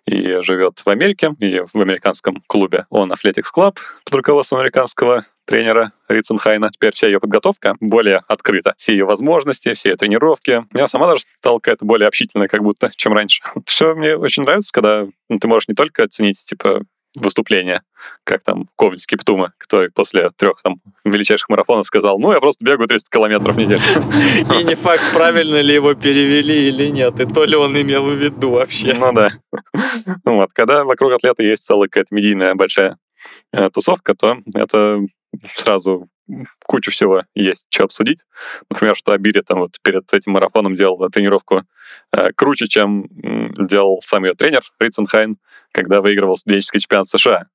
и 0.06 0.40
живет 0.42 0.82
в 0.84 0.90
Америке, 0.90 1.34
и 1.40 1.62
в 1.62 1.76
американском 1.76 2.42
клубе 2.48 2.86
Он 2.90 3.12
Athletics 3.12 3.52
Club 3.56 3.78
под 4.06 4.14
руководством 4.14 4.60
американского 4.60 5.26
тренера 5.46 5.94
Ритценхайна. 6.08 6.70
Теперь 6.72 6.94
вся 6.94 7.08
ее 7.08 7.20
подготовка 7.20 7.76
более 7.80 8.22
открыта. 8.28 8.74
Все 8.78 8.94
ее 8.94 9.06
возможности, 9.06 9.74
все 9.74 9.90
ее 9.90 9.98
тренировки. 9.98 10.66
Я 10.74 10.88
сама 10.88 11.08
даже 11.08 11.24
стала 11.40 11.60
какая-то 11.60 11.86
более 11.86 12.08
общительная, 12.08 12.48
как 12.48 12.64
будто, 12.64 12.92
чем 12.96 13.14
раньше. 13.14 13.44
Все 13.66 13.94
мне 13.96 14.16
очень 14.16 14.44
нравится, 14.44 14.72
когда 14.74 15.08
ну, 15.30 15.40
ты 15.40 15.48
можешь 15.48 15.68
не 15.68 15.76
только 15.76 16.04
оценить, 16.04 16.44
типа, 16.46 16.82
выступление, 17.16 17.82
как 18.24 18.44
там 18.44 18.68
Ковальский 18.78 19.18
Птума, 19.18 19.54
который 19.58 19.90
после 19.90 20.30
трех 20.36 20.62
там 20.62 20.82
величайших 21.04 21.50
марафонов 21.50 21.88
сказал, 21.88 22.20
ну, 22.20 22.32
я 22.32 22.40
просто 22.40 22.64
бегаю 22.64 22.88
300 22.88 23.10
километров 23.10 23.56
в 23.56 23.58
неделю. 23.58 23.82
И 24.60 24.64
не 24.64 24.76
факт, 24.76 25.04
правильно 25.14 25.62
ли 25.62 25.74
его 25.74 25.94
перевели 25.94 26.68
или 26.68 26.88
нет, 26.88 27.20
и 27.20 27.26
то 27.26 27.46
ли 27.46 27.56
он 27.56 27.80
имел 27.80 28.06
в 28.06 28.14
виду 28.14 28.52
вообще. 28.52 28.94
Ну 28.94 29.14
да. 29.14 29.30
Вот, 30.26 30.52
когда 30.54 30.84
вокруг 30.84 31.14
атлета 31.14 31.44
есть 31.44 31.64
целая 31.64 31.88
какая-то 31.88 32.14
медийная 32.14 32.56
большая 32.56 32.98
э, 33.54 33.70
тусовка, 33.70 34.14
то 34.16 34.38
это 34.54 35.00
сразу 35.56 36.08
кучу 36.66 36.92
всего 36.92 37.24
есть, 37.36 37.68
что 37.70 37.84
обсудить. 37.84 38.26
Например, 38.70 38.96
что 38.96 39.12
Абири 39.12 39.42
там 39.42 39.60
вот 39.60 39.78
перед 39.84 40.12
этим 40.14 40.34
марафоном 40.34 40.76
делал 40.76 40.98
тренировку 41.10 41.62
э, 42.12 42.32
круче, 42.36 42.68
чем 42.68 43.06
делал 43.68 44.02
сам 44.04 44.26
ее 44.26 44.34
тренер 44.34 44.62
Ритценхайн, 44.80 45.38
когда 45.72 46.02
выигрывал 46.02 46.38
студенческий 46.38 46.80
чемпионат 46.80 47.08
США. 47.08 47.46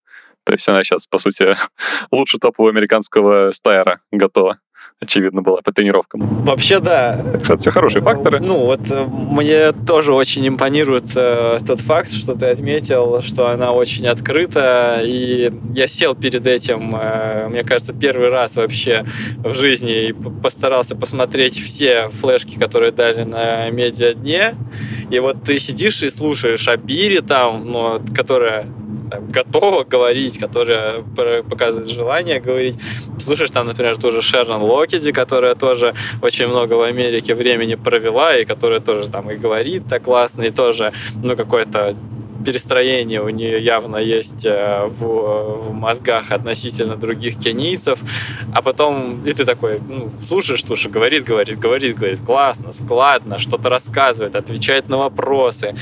То 0.45 0.53
есть 0.53 0.69
она 0.69 0.83
сейчас, 0.85 1.07
по 1.07 1.19
сути, 1.19 1.55
лучше 2.11 2.38
топового 2.38 2.71
американского 2.71 3.51
стайера 3.51 4.01
готова 4.11 4.59
очевидно, 5.01 5.41
была 5.41 5.63
по 5.63 5.73
тренировкам. 5.73 6.45
Вообще, 6.45 6.79
да. 6.79 7.19
Это 7.35 7.57
все 7.57 7.71
хорошие 7.71 8.03
факторы. 8.03 8.39
Ну, 8.41 8.67
вот 8.67 8.91
э, 8.91 9.07
мне 9.07 9.73
тоже 9.73 10.13
очень 10.13 10.47
импонирует 10.47 11.05
э, 11.17 11.59
тот 11.67 11.81
факт, 11.81 12.13
что 12.13 12.35
ты 12.35 12.47
отметил, 12.47 13.23
что 13.23 13.49
она 13.49 13.73
очень 13.73 14.07
открыта, 14.07 15.01
и 15.03 15.53
я 15.75 15.89
сел 15.89 16.15
перед 16.15 16.47
этим, 16.47 16.95
э, 16.95 17.49
мне 17.49 17.65
кажется, 17.65 17.95
первый 17.95 18.29
раз 18.29 18.57
вообще 18.57 19.07
в 19.39 19.55
жизни 19.55 20.09
и 20.09 20.13
постарался 20.13 20.95
посмотреть 20.95 21.59
все 21.59 22.11
флешки, 22.11 22.59
которые 22.59 22.93
дали 22.93 23.25
на 23.25 23.71
медиа-дне, 23.71 24.55
и 25.11 25.19
вот 25.19 25.43
ты 25.45 25.59
сидишь 25.59 26.03
и 26.03 26.11
слушаешь 26.11 26.69
о 26.69 26.77
Бире 26.77 27.23
там, 27.23 27.65
ну, 27.67 28.01
которая 28.15 28.67
готова 29.18 29.85
говорить, 29.85 30.38
которая 30.38 31.03
показывает 31.42 31.88
желание 31.88 32.40
говорить. 32.40 32.77
Слушаешь 33.23 33.51
там, 33.51 33.66
например, 33.66 33.96
тоже 33.96 34.23
Шерон 34.23 34.62
Локиди, 34.62 35.12
которая 35.12 35.55
тоже 35.55 35.94
очень 36.23 36.49
много 36.49 36.75
в 36.75 36.83
Америке 36.83 37.35
времени 37.35 37.75
провела, 37.75 38.37
и 38.37 38.44
которая 38.44 38.81
тоже 38.81 39.09
там 39.09 39.31
и 39.31 39.37
говорит 39.37 39.85
так 39.88 40.05
классно, 40.05 40.42
и 40.42 40.51
тоже, 40.51 40.92
ну, 41.23 41.37
какое-то 41.37 41.96
перестроение 42.44 43.20
у 43.20 43.29
нее 43.29 43.62
явно 43.62 43.96
есть 43.96 44.46
э, 44.46 44.87
в, 44.87 45.05
в 45.57 45.73
мозгах 45.73 46.31
относительно 46.33 46.96
других 46.96 47.38
кенийцев, 47.38 48.01
а 48.55 48.62
потом 48.62 49.23
и 49.25 49.33
ты 49.33 49.44
такой, 49.44 49.81
ну, 49.87 50.11
слушаешь, 50.27 50.64
слушай, 50.64 50.90
говорит, 50.90 51.25
говорит, 51.25 51.59
говорит, 51.59 51.96
говорит, 51.96 52.20
классно, 52.25 52.73
складно, 52.73 53.38
что-то 53.38 53.68
рассказывает, 53.68 54.37
отвечает 54.37 54.88
на 54.88 54.99
вопросы, 54.99 55.75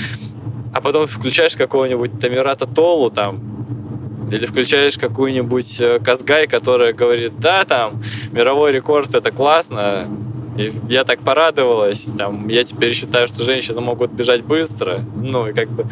а 0.73 0.81
потом 0.81 1.07
включаешь 1.07 1.57
какого-нибудь 1.57 2.21
Тамирата 2.21 2.67
Толу 2.67 3.11
там, 3.11 4.29
или 4.31 4.47
включаешь 4.47 4.99
какую-нибудь 4.99 5.81
э, 5.81 6.01
Казгай, 6.01 6.47
которая 6.47 6.93
говорит, 6.93 7.39
да, 7.39 7.65
там, 7.65 8.03
мировой 8.31 8.73
рекорд, 8.73 9.15
это 9.15 9.31
классно, 9.31 10.09
и 10.59 10.73
я 10.89 11.05
так 11.05 11.21
порадовалась, 11.21 12.13
там, 12.17 12.49
я 12.49 12.65
теперь 12.65 12.93
считаю, 12.93 13.27
что 13.27 13.43
женщины 13.43 13.81
могут 13.81 14.11
бежать 14.11 14.45
быстро, 14.45 15.01
ну, 15.17 15.49
и 15.49 15.53
как 15.53 15.71
бы 15.71 15.87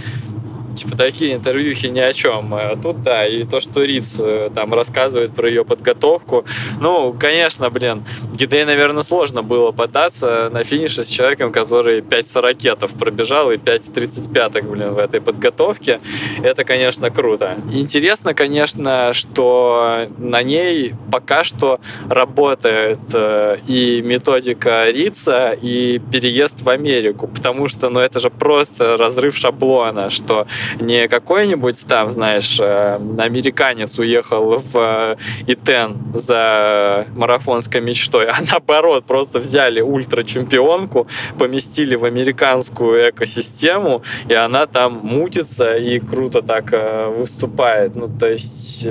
типа, 0.87 0.97
такие 0.97 1.35
интервьюхи 1.35 1.87
ни 1.87 2.01
о 2.01 2.13
чем. 2.13 2.55
А 2.55 2.77
тут, 2.77 3.03
да, 3.03 3.27
и 3.27 3.45
то, 3.45 3.61
что 3.61 3.83
Риц 3.83 4.17
э, 4.19 4.51
там 4.55 4.75
рассказывает 4.75 5.35
про 5.35 5.49
ее 5.49 5.65
подготовку. 5.65 6.45
Ну, 6.81 7.15
конечно, 7.19 7.71
блин, 7.71 8.05
Гидей, 8.35 8.65
наверное, 8.65 9.03
сложно 9.03 9.43
было 9.43 9.73
пытаться 9.73 10.51
на 10.51 10.65
финише 10.65 11.03
с 11.03 11.09
человеком, 11.09 11.53
который 11.53 12.03
5 12.03 12.27
сорокетов 12.27 12.93
пробежал 12.93 13.51
и 13.51 13.59
5 13.59 13.93
35 13.93 14.65
блин, 14.65 14.95
в 14.95 14.99
этой 14.99 15.21
подготовке. 15.21 16.01
Это, 16.43 16.65
конечно, 16.65 17.11
круто. 17.11 17.57
Интересно, 17.73 18.35
конечно, 18.35 19.13
что 19.13 20.09
на 20.19 20.43
ней 20.43 20.95
пока 21.11 21.45
что 21.45 21.81
работает 22.09 22.99
э, 23.13 23.59
и 23.67 24.03
методика 24.03 24.91
Рица, 24.91 25.51
и 25.51 26.01
переезд 26.13 26.63
в 26.63 26.69
Америку, 26.69 27.29
потому 27.29 27.69
что, 27.69 27.89
ну, 27.91 28.01
это 28.01 28.19
же 28.19 28.31
просто 28.31 28.97
разрыв 28.97 29.37
шаблона, 29.37 30.11
что 30.11 30.47
не 30.81 31.09
какой-нибудь 31.09 31.87
там, 31.87 32.11
знаешь, 32.11 32.59
э, 32.61 32.99
американец 33.19 33.99
уехал 33.99 34.57
в 34.57 34.77
э, 34.77 35.17
Итен 35.47 35.97
за 36.15 37.07
марафонской 37.15 37.81
мечтой, 37.81 38.27
а 38.31 38.37
наоборот, 38.51 39.05
просто 39.05 39.39
взяли 39.39 39.81
ультра-чемпионку, 39.81 41.07
поместили 41.39 41.97
в 41.97 42.05
американскую 42.05 43.11
экосистему, 43.11 44.03
и 44.29 44.35
она 44.35 44.67
там 44.67 45.01
мутится 45.03 45.77
и 45.77 45.99
круто 45.99 46.43
так 46.43 46.73
э, 46.73 47.09
выступает. 47.09 47.95
Ну, 47.95 48.09
то 48.09 48.31
есть, 48.31 48.87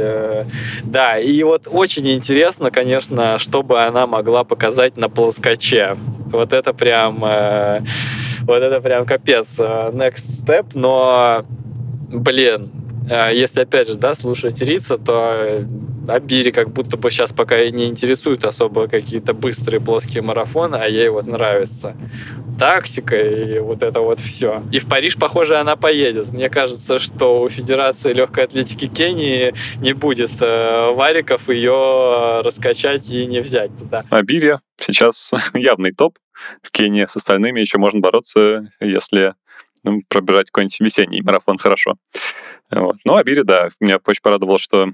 да, 0.84 1.20
и 1.20 1.44
вот 1.44 1.68
очень 1.72 2.10
интересно, 2.12 2.72
конечно, 2.72 3.38
чтобы 3.38 3.84
она 3.84 4.08
могла 4.08 4.44
показать 4.44 4.98
на 4.98 5.10
плоскоче. 5.10 5.98
Вот 6.32 6.54
это 6.54 6.74
прям 6.74 7.24
вот 8.46 8.62
это 8.62 8.80
прям 8.80 9.06
капец. 9.06 9.60
Next 9.60 10.46
step, 10.46 10.68
но, 10.74 11.46
блин, 12.22 12.72
э, 13.10 13.32
если 13.34 13.62
опять 13.62 13.88
же, 13.88 13.96
да, 13.96 14.14
слушать 14.14 14.62
Рица, 14.62 14.98
то 14.98 15.66
Абири 16.08 16.52
как 16.52 16.72
будто 16.72 16.98
бы 16.98 17.10
сейчас 17.10 17.34
пока 17.34 17.62
и 17.62 17.72
не 17.72 17.88
интересуют 17.88 18.46
особо 18.46 18.88
какие-то 18.88 19.34
быстрые 19.34 19.82
плоские 19.82 20.24
марафоны, 20.24 20.76
а 20.76 20.86
ей 20.86 21.10
вот 21.10 21.28
нравится 21.28 21.96
тактика 22.58 23.16
и 23.16 23.60
вот 23.60 23.84
это 23.84 24.02
вот 24.02 24.20
все. 24.20 24.64
И 24.72 24.80
в 24.80 24.88
Париж, 24.88 25.18
похоже, 25.18 25.58
она 25.58 25.76
поедет. 25.76 26.32
Мне 26.32 26.50
кажется, 26.50 27.00
что 27.00 27.42
у 27.42 27.50
Федерации 27.50 28.14
легкой 28.14 28.46
атлетики 28.46 28.88
Кении 28.88 29.54
не 29.78 29.94
будет 29.94 30.32
э, 30.40 30.92
вариков 30.94 31.50
ее 31.50 32.42
раскачать 32.42 33.10
и 33.10 33.26
не 33.26 33.40
взять 33.40 33.76
туда. 33.78 34.04
Абири 34.10 34.60
сейчас 34.80 35.32
явный 35.54 35.92
топ. 35.92 36.18
В 36.62 36.72
Кении 36.72 37.06
с 37.06 37.16
остальными 37.16 37.62
еще 37.62 37.78
можно 37.78 38.02
бороться, 38.02 38.70
если 38.82 39.36
пробирать 40.10 40.48
какой-нибудь 40.48 40.80
весенний 40.80 41.22
марафон 41.22 41.58
хорошо. 41.58 41.96
Вот. 42.72 42.98
Ну, 43.06 43.16
Абири, 43.16 43.42
да, 43.42 43.70
меня 43.80 44.00
очень 44.06 44.22
порадовало, 44.22 44.60
что 44.60 44.92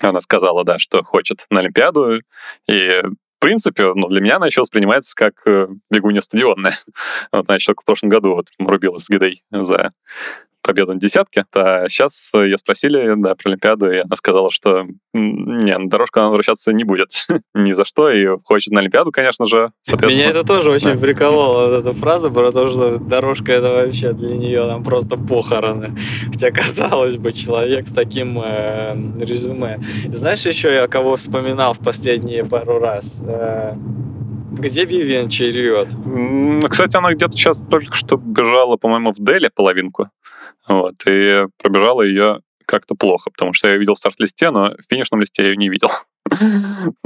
она 0.00 0.20
сказала, 0.20 0.64
да, 0.64 0.78
что 0.78 1.02
хочет 1.02 1.46
на 1.50 1.60
Олимпиаду, 1.60 2.20
и 2.68 3.02
в 3.02 3.38
принципе, 3.38 3.92
ну, 3.94 4.08
для 4.08 4.20
меня 4.20 4.36
она 4.36 4.46
еще 4.46 4.62
воспринимается 4.62 5.14
как 5.14 5.46
э, 5.46 5.68
бегунья 5.90 6.22
стадионная. 6.22 6.74
Вот 7.32 7.48
она 7.48 7.56
еще 7.56 7.66
только 7.66 7.82
в 7.82 7.84
прошлом 7.84 8.08
году 8.08 8.34
вот 8.34 8.48
рубилась 8.58 9.04
с 9.04 9.10
Гидей 9.10 9.42
за 9.50 9.92
победу 10.66 10.92
на 10.92 11.00
десятке. 11.00 11.44
А 11.54 11.88
сейчас 11.88 12.30
ее 12.34 12.58
спросили 12.58 13.14
да, 13.16 13.34
про 13.36 13.50
Олимпиаду, 13.50 13.90
и 13.90 13.98
она 13.98 14.16
сказала, 14.16 14.50
что 14.50 14.84
не, 15.12 15.78
на 15.78 15.88
дорожку 15.88 16.18
она 16.18 16.28
возвращаться 16.28 16.72
не 16.72 16.84
будет 16.84 17.26
ни 17.54 17.72
за 17.72 17.84
что, 17.84 18.10
и 18.10 18.26
хочет 18.44 18.72
на 18.72 18.80
Олимпиаду, 18.80 19.12
конечно 19.12 19.46
же. 19.46 19.70
Меня 19.88 20.30
это 20.30 20.44
тоже 20.44 20.70
очень 20.70 20.98
прикололо, 20.98 21.68
вот 21.68 21.80
эта 21.80 21.92
фраза 21.92 22.30
про 22.30 22.50
то, 22.50 22.68
что 22.68 22.98
дорожка 22.98 23.52
это 23.52 23.70
вообще 23.70 24.12
для 24.12 24.36
нее 24.36 24.66
там 24.66 24.82
просто 24.82 25.16
похороны. 25.16 25.96
Хотя, 26.32 26.50
казалось 26.50 27.16
бы, 27.16 27.32
человек 27.32 27.86
с 27.86 27.92
таким 27.92 28.40
э, 28.42 28.96
резюме. 29.20 29.80
Знаешь, 30.08 30.44
еще 30.44 30.74
я 30.74 30.88
кого 30.88 31.16
вспоминал 31.16 31.74
в 31.74 31.78
последние 31.78 32.44
пару 32.44 32.80
раз? 32.80 33.22
Э, 33.22 33.74
где 34.50 34.84
Вивиан 34.84 35.28
Черриот? 35.28 35.88
Кстати, 36.70 36.96
она 36.96 37.12
где-то 37.12 37.32
сейчас 37.32 37.62
только 37.70 37.94
что 37.94 38.16
бежала, 38.16 38.76
по-моему, 38.76 39.12
в 39.12 39.16
Дели 39.18 39.50
половинку. 39.54 40.08
Вот, 40.68 40.94
и 41.06 41.46
пробежала 41.62 42.02
ее 42.02 42.40
как-то 42.66 42.94
плохо, 42.94 43.30
потому 43.30 43.52
что 43.52 43.68
я 43.68 43.74
ее 43.74 43.80
видел 43.80 43.94
в 43.94 43.98
старт-листе, 43.98 44.50
но 44.50 44.72
в 44.72 44.90
финишном 44.90 45.20
листе 45.20 45.42
я 45.42 45.50
ее 45.50 45.56
не 45.56 45.68
видел. 45.68 45.90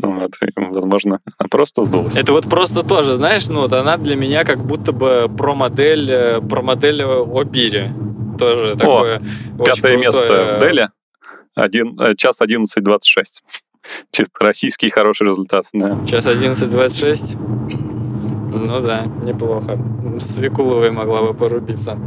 Вот, 0.03 0.33
и, 0.43 0.51
возможно, 0.57 1.21
она 1.39 1.49
просто 1.49 1.85
сдулась. 1.85 2.17
Это 2.17 2.33
вот 2.33 2.49
просто 2.49 2.83
тоже, 2.83 3.17
знаешь, 3.17 3.49
ну 3.49 3.61
вот 3.61 3.73
она 3.73 3.97
для 3.99 4.17
меня 4.17 4.45
как 4.45 4.65
будто 4.65 4.93
бы 4.93 5.31
про-модель, 5.37 6.11
э, 6.11 6.41
про-модель 6.41 7.03
Обири. 7.03 7.91
Тоже 8.39 8.73
О, 8.73 8.77
такое 8.77 9.23
пятое 9.63 9.97
место 9.99 10.57
в 10.57 10.61
Дели. 10.61 10.89
Один, 11.55 12.01
э, 12.01 12.15
час 12.17 12.41
11.26. 12.41 13.43
Чисто 14.13 14.33
российский 14.41 14.89
хороший 14.91 15.29
результат. 15.29 15.67
Да. 15.73 15.99
Час 16.07 16.27
11.26? 16.27 17.37
Ну 18.53 18.81
да, 18.81 19.05
неплохо. 19.05 19.79
С 20.19 20.39
Викуловой 20.39 20.91
могла 20.91 21.23
бы 21.23 21.35
порубиться. 21.35 21.99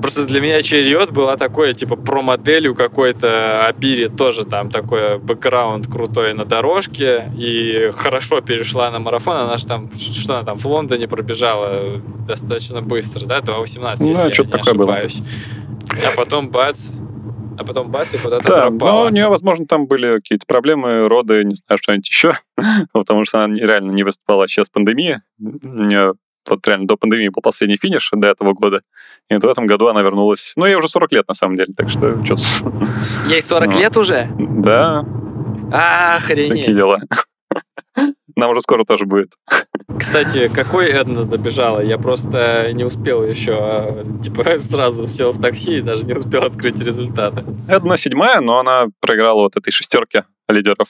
Просто 0.00 0.24
для 0.26 0.40
меня 0.40 0.62
Черриот 0.62 1.10
была 1.10 1.36
такой, 1.36 1.74
типа, 1.74 1.96
про-моделью 1.96 2.74
какой-то 2.74 3.66
Абири, 3.66 4.08
тоже 4.08 4.44
там 4.44 4.70
такой 4.70 5.18
бэкграунд 5.18 5.86
крутой 5.88 6.34
на 6.34 6.44
дорожке, 6.44 7.30
и 7.36 7.90
хорошо 7.94 8.40
перешла 8.40 8.90
на 8.90 8.98
марафон, 8.98 9.36
она 9.36 9.56
же 9.56 9.66
там, 9.66 9.90
что 9.92 10.36
она 10.36 10.44
там, 10.44 10.56
в 10.56 10.64
Лондоне 10.66 11.08
пробежала 11.08 12.00
достаточно 12.26 12.82
быстро, 12.82 13.26
да, 13.26 13.40
2.18, 13.40 13.96
ну, 14.00 14.08
если 14.08 14.22
я 14.22 14.44
не 14.44 14.52
ошибаюсь. 14.52 15.20
Было. 15.20 16.08
А 16.08 16.14
потом 16.14 16.50
бац, 16.50 16.90
а 17.58 17.64
потом 17.64 17.90
бац, 17.90 18.14
и 18.14 18.18
куда-то 18.18 18.46
да, 18.46 18.66
пропала. 18.68 19.02
Ну, 19.02 19.06
у 19.06 19.10
нее, 19.10 19.28
возможно, 19.28 19.66
там 19.66 19.86
были 19.86 20.16
какие-то 20.16 20.46
проблемы, 20.46 21.08
роды, 21.08 21.42
не 21.44 21.54
знаю, 21.54 21.78
что-нибудь 21.78 22.08
еще, 22.08 22.34
потому 22.92 23.24
что 23.24 23.42
она 23.42 23.54
реально 23.56 23.92
не 23.92 24.02
выступала 24.02 24.46
сейчас 24.46 24.68
пандемия. 24.68 25.22
У 25.40 25.82
нее 25.82 26.14
вот 26.50 26.66
реально 26.66 26.86
до 26.86 26.96
пандемии 26.96 27.28
был 27.28 27.42
последний 27.42 27.76
финиш 27.76 28.10
до 28.12 28.28
этого 28.28 28.52
года. 28.52 28.82
И 29.28 29.36
в 29.36 29.44
этом 29.44 29.66
году 29.66 29.88
она 29.88 30.02
вернулась. 30.02 30.52
Ну, 30.56 30.66
ей 30.66 30.74
уже 30.74 30.88
40 30.88 31.12
лет, 31.12 31.28
на 31.28 31.34
самом 31.34 31.56
деле, 31.56 31.72
так 31.76 31.88
что 31.90 32.24
что 32.24 32.36
Ей 33.28 33.42
40 33.42 33.72
ну, 33.72 33.78
лет 33.78 33.96
уже? 33.96 34.28
Да. 34.38 35.04
Охренеть. 35.72 36.50
Такие 36.50 36.76
дела. 36.76 37.00
Нам 38.36 38.50
уже 38.50 38.60
скоро 38.60 38.84
тоже 38.84 39.06
будет. 39.06 39.32
Кстати, 39.98 40.48
какой 40.48 40.90
Эдна 40.90 41.24
добежала? 41.24 41.80
Я 41.80 41.96
просто 41.96 42.70
не 42.72 42.84
успел 42.84 43.24
еще, 43.24 43.56
а, 43.58 44.04
типа, 44.22 44.58
сразу 44.58 45.06
сел 45.06 45.32
в 45.32 45.40
такси 45.40 45.78
и 45.78 45.80
даже 45.80 46.06
не 46.06 46.12
успел 46.12 46.44
открыть 46.44 46.78
результаты. 46.78 47.44
Эдна 47.68 47.96
седьмая, 47.96 48.40
но 48.40 48.58
она 48.58 48.86
проиграла 49.00 49.42
вот 49.42 49.56
этой 49.56 49.72
шестерке 49.72 50.24
лидеров 50.48 50.88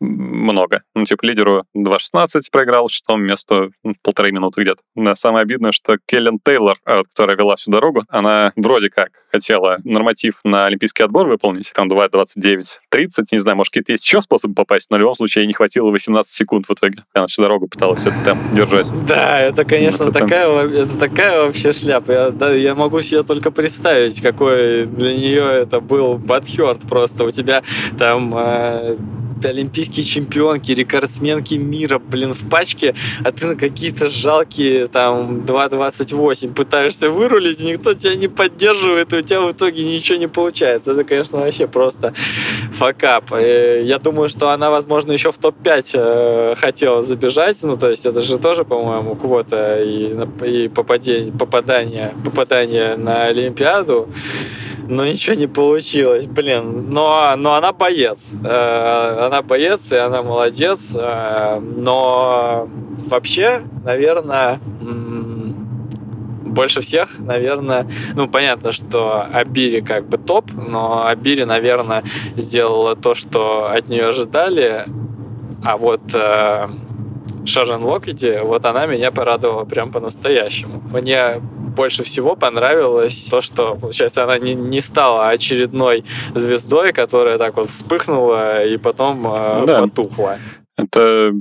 много. 0.00 0.82
Ну, 0.94 1.04
типа, 1.04 1.24
лидеру 1.24 1.64
2.16 1.76 2.42
проиграл, 2.50 2.88
шестому 2.88 3.22
месту 3.22 3.72
полторы 4.02 4.32
минуты 4.32 4.62
где-то. 4.62 4.82
Но 4.94 5.14
самое 5.14 5.42
обидное, 5.42 5.72
что 5.72 5.96
Келлен 6.06 6.38
Тейлор, 6.44 6.78
а, 6.84 7.02
которая 7.02 7.36
вела 7.36 7.56
всю 7.56 7.70
дорогу, 7.70 8.02
она 8.08 8.52
вроде 8.56 8.90
как 8.90 9.10
хотела 9.30 9.78
норматив 9.84 10.34
на 10.44 10.66
олимпийский 10.66 11.02
отбор 11.02 11.28
выполнить, 11.28 11.72
там 11.74 11.90
2.29.30, 11.90 13.26
не 13.32 13.38
знаю, 13.38 13.56
может, 13.56 13.72
какие-то 13.72 13.92
есть 13.92 14.04
еще 14.04 14.22
способы 14.22 14.54
попасть, 14.54 14.90
но 14.90 14.96
в 14.96 15.00
любом 15.00 15.14
случае 15.14 15.44
ей 15.44 15.48
не 15.48 15.54
хватило 15.54 15.90
18 15.90 16.32
секунд 16.32 16.66
в 16.68 16.72
итоге. 16.72 17.04
Она 17.14 17.26
всю 17.26 17.42
дорогу 17.42 17.68
пыталась 17.68 18.06
это 18.06 18.16
там 18.24 18.54
держать. 18.54 18.88
Да, 19.06 19.40
это, 19.40 19.64
конечно, 19.64 20.04
это 20.04 20.12
такая, 20.12 20.68
это 20.68 20.98
такая 20.98 21.42
вообще 21.44 21.72
шляпа. 21.72 22.12
Я, 22.12 22.30
да, 22.30 22.52
я 22.52 22.74
могу 22.74 23.00
себе 23.00 23.22
только 23.22 23.50
представить, 23.50 24.20
какой 24.20 24.86
для 24.86 25.16
нее 25.16 25.44
это 25.44 25.80
был 25.80 26.16
бадхерт 26.16 26.82
просто. 26.88 27.24
У 27.24 27.30
тебя 27.30 27.62
там 27.98 28.34
э, 28.36 28.96
олимпийские 29.44 30.04
чемпионки, 30.04 30.72
рекордсменки 30.72 31.54
мира, 31.54 31.98
блин, 31.98 32.32
в 32.34 32.48
пачке, 32.48 32.94
а 33.24 33.30
ты 33.30 33.46
на 33.46 33.56
какие-то 33.56 34.08
жалкие 34.08 34.86
там 34.86 35.40
2.28 35.40 36.54
пытаешься 36.54 37.10
вырулить, 37.10 37.60
и 37.60 37.66
никто 37.66 37.94
тебя 37.94 38.14
не 38.14 38.28
поддерживает, 38.28 39.12
и 39.12 39.16
у 39.16 39.22
тебя 39.22 39.40
в 39.40 39.52
итоге 39.52 39.84
ничего 39.84 40.18
не 40.18 40.28
получается. 40.28 40.92
Это, 40.92 41.04
конечно, 41.04 41.38
вообще 41.38 41.66
просто 41.66 42.12
факап. 42.72 43.32
И 43.32 43.82
я 43.84 43.98
думаю, 43.98 44.28
что 44.28 44.50
она, 44.50 44.70
возможно, 44.70 45.12
еще 45.12 45.32
в 45.32 45.38
топ-5 45.38 45.90
э, 45.94 46.54
хотела 46.56 47.02
забежать, 47.02 47.58
ну, 47.62 47.76
то 47.76 47.90
есть 47.90 48.06
это 48.06 48.20
же 48.20 48.38
тоже, 48.38 48.64
по-моему, 48.64 49.14
квота 49.16 49.82
и, 49.82 50.14
и 50.44 50.68
попадение, 50.68 51.32
попадание, 51.32 52.14
попадание 52.24 52.96
на 52.96 53.26
Олимпиаду 53.26 54.08
но 54.88 55.06
ничего 55.06 55.36
не 55.36 55.46
получилось, 55.46 56.26
блин. 56.26 56.90
Но, 56.90 57.34
но 57.36 57.54
она 57.54 57.72
боец. 57.72 58.32
Э, 58.42 59.26
она 59.26 59.42
боец, 59.42 59.92
и 59.92 59.96
она 59.96 60.22
молодец. 60.22 60.92
Э, 60.94 61.60
но 61.60 62.68
вообще, 63.06 63.62
наверное, 63.84 64.58
больше 66.58 66.80
всех, 66.80 67.18
наверное, 67.18 67.86
ну, 68.14 68.28
понятно, 68.28 68.72
что 68.72 69.26
Абири 69.32 69.80
как 69.80 70.08
бы 70.08 70.16
топ, 70.16 70.50
но 70.52 71.06
Абири, 71.06 71.44
наверное, 71.44 72.02
сделала 72.34 72.96
то, 72.96 73.14
что 73.14 73.70
от 73.70 73.88
нее 73.88 74.08
ожидали, 74.08 74.86
а 75.64 75.76
вот 75.76 76.00
э, 76.14 76.66
Локети, 77.80 78.40
вот 78.42 78.64
она 78.64 78.86
меня 78.86 79.10
порадовала 79.10 79.64
прям 79.64 79.92
по-настоящему. 79.92 80.82
Мне 80.92 81.40
больше 81.78 82.02
всего 82.02 82.34
понравилось 82.34 83.28
то, 83.30 83.40
что, 83.40 83.76
получается, 83.76 84.24
она 84.24 84.36
не, 84.36 84.54
не 84.54 84.80
стала 84.80 85.28
очередной 85.28 86.04
звездой, 86.34 86.92
которая 86.92 87.38
так 87.38 87.56
вот 87.56 87.68
вспыхнула 87.70 88.64
и 88.64 88.76
потом 88.78 89.24
э, 89.28 89.64
Да. 89.64 89.78
потухла. 89.82 90.38
Это, 90.76 91.32